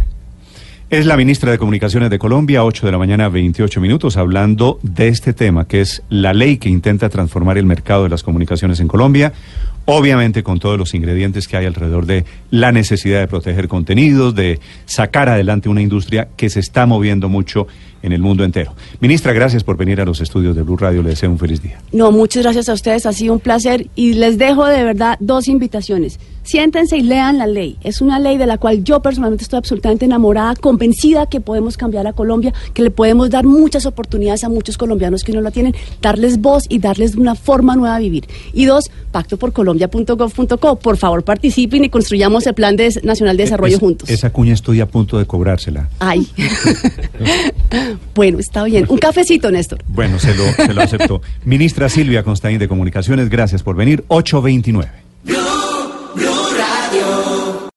Es 0.90 1.06
la 1.06 1.16
ministra 1.16 1.52
de 1.52 1.58
Comunicaciones 1.58 2.10
de 2.10 2.18
Colombia, 2.18 2.64
8 2.64 2.84
de 2.84 2.90
la 2.90 2.98
mañana, 2.98 3.28
28 3.28 3.80
minutos, 3.80 4.16
hablando 4.16 4.80
de 4.82 5.06
este 5.06 5.32
tema, 5.32 5.68
que 5.68 5.80
es 5.80 6.02
la 6.08 6.34
ley 6.34 6.56
que 6.56 6.68
intenta 6.68 7.08
transformar 7.08 7.58
el 7.58 7.64
mercado 7.64 8.02
de 8.02 8.08
las 8.08 8.24
comunicaciones 8.24 8.80
en 8.80 8.88
Colombia, 8.88 9.32
obviamente 9.84 10.42
con 10.42 10.58
todos 10.58 10.78
los 10.78 10.94
ingredientes 10.94 11.48
que 11.48 11.56
hay 11.56 11.66
alrededor 11.66 12.06
de 12.06 12.24
la 12.50 12.72
necesidad 12.72 13.20
de 13.20 13.28
proteger 13.28 13.68
contenidos, 13.68 14.34
de 14.34 14.60
sacar 14.86 15.28
adelante 15.28 15.68
una 15.68 15.82
industria 15.82 16.28
que 16.36 16.50
se 16.50 16.60
está 16.60 16.86
moviendo 16.86 17.28
mucho 17.28 17.66
en 18.02 18.12
el 18.12 18.20
mundo 18.20 18.44
entero. 18.44 18.74
Ministra, 19.00 19.32
gracias 19.32 19.64
por 19.64 19.76
venir 19.76 20.00
a 20.00 20.04
los 20.04 20.20
estudios 20.20 20.56
de 20.56 20.62
Blue 20.62 20.76
Radio, 20.76 21.02
le 21.02 21.10
deseo 21.10 21.30
un 21.30 21.38
feliz 21.38 21.62
día. 21.62 21.80
No, 21.92 22.12
muchas 22.12 22.42
gracias 22.42 22.68
a 22.68 22.72
ustedes, 22.72 23.06
ha 23.06 23.12
sido 23.12 23.34
un 23.34 23.40
placer 23.40 23.88
y 23.94 24.14
les 24.14 24.38
dejo 24.38 24.66
de 24.66 24.82
verdad 24.84 25.16
dos 25.20 25.48
invitaciones. 25.48 26.18
Siéntense 26.42 26.96
y 26.96 27.02
lean 27.02 27.38
la 27.38 27.46
ley. 27.46 27.76
Es 27.82 28.00
una 28.00 28.18
ley 28.18 28.38
de 28.38 28.46
la 28.46 28.56
cual 28.56 28.82
yo 28.82 29.00
personalmente 29.00 29.44
estoy 29.44 29.58
absolutamente 29.58 30.06
enamorada, 30.06 30.56
convencida 30.56 31.26
que 31.26 31.40
podemos 31.40 31.76
cambiar 31.76 32.06
a 32.06 32.12
Colombia, 32.14 32.54
que 32.72 32.82
le 32.82 32.90
podemos 32.90 33.28
dar 33.28 33.44
muchas 33.44 33.84
oportunidades 33.84 34.42
a 34.42 34.48
muchos 34.48 34.78
colombianos 34.78 35.22
que 35.22 35.32
no 35.32 35.42
la 35.42 35.50
tienen, 35.50 35.74
darles 36.00 36.40
voz 36.40 36.64
y 36.68 36.78
darles 36.78 37.14
una 37.14 37.34
forma 37.34 37.76
nueva 37.76 37.98
de 37.98 38.04
vivir. 38.04 38.24
Y 38.54 38.64
dos, 38.64 38.90
pactoporcolombia.gov.co. 39.78 40.76
Por 40.78 40.96
favor, 40.96 41.22
participen 41.24 41.84
y 41.84 41.88
construyamos 41.88 42.46
el 42.46 42.54
Plan 42.54 42.76
de- 42.76 43.00
Nacional 43.02 43.36
de 43.36 43.44
Desarrollo 43.44 43.74
Es- 43.74 43.80
juntos. 43.80 44.10
Esa 44.10 44.30
cuña 44.30 44.54
estoy 44.54 44.80
a 44.80 44.86
punto 44.86 45.18
de 45.18 45.26
cobrársela. 45.26 45.88
Ay. 45.98 46.26
bueno, 48.14 48.38
está 48.38 48.64
bien. 48.64 48.86
Un 48.88 48.98
cafecito, 48.98 49.50
Néstor. 49.50 49.82
Bueno, 49.88 50.18
se 50.18 50.34
lo, 50.34 50.44
se 50.52 50.74
lo 50.74 50.80
acepto. 50.82 51.22
Ministra 51.44 51.88
Silvia 51.88 52.22
Constaín 52.22 52.58
de 52.58 52.68
Comunicaciones, 52.68 53.28
gracias 53.28 53.62
por 53.62 53.76
venir. 53.76 54.04
829. 54.08 55.09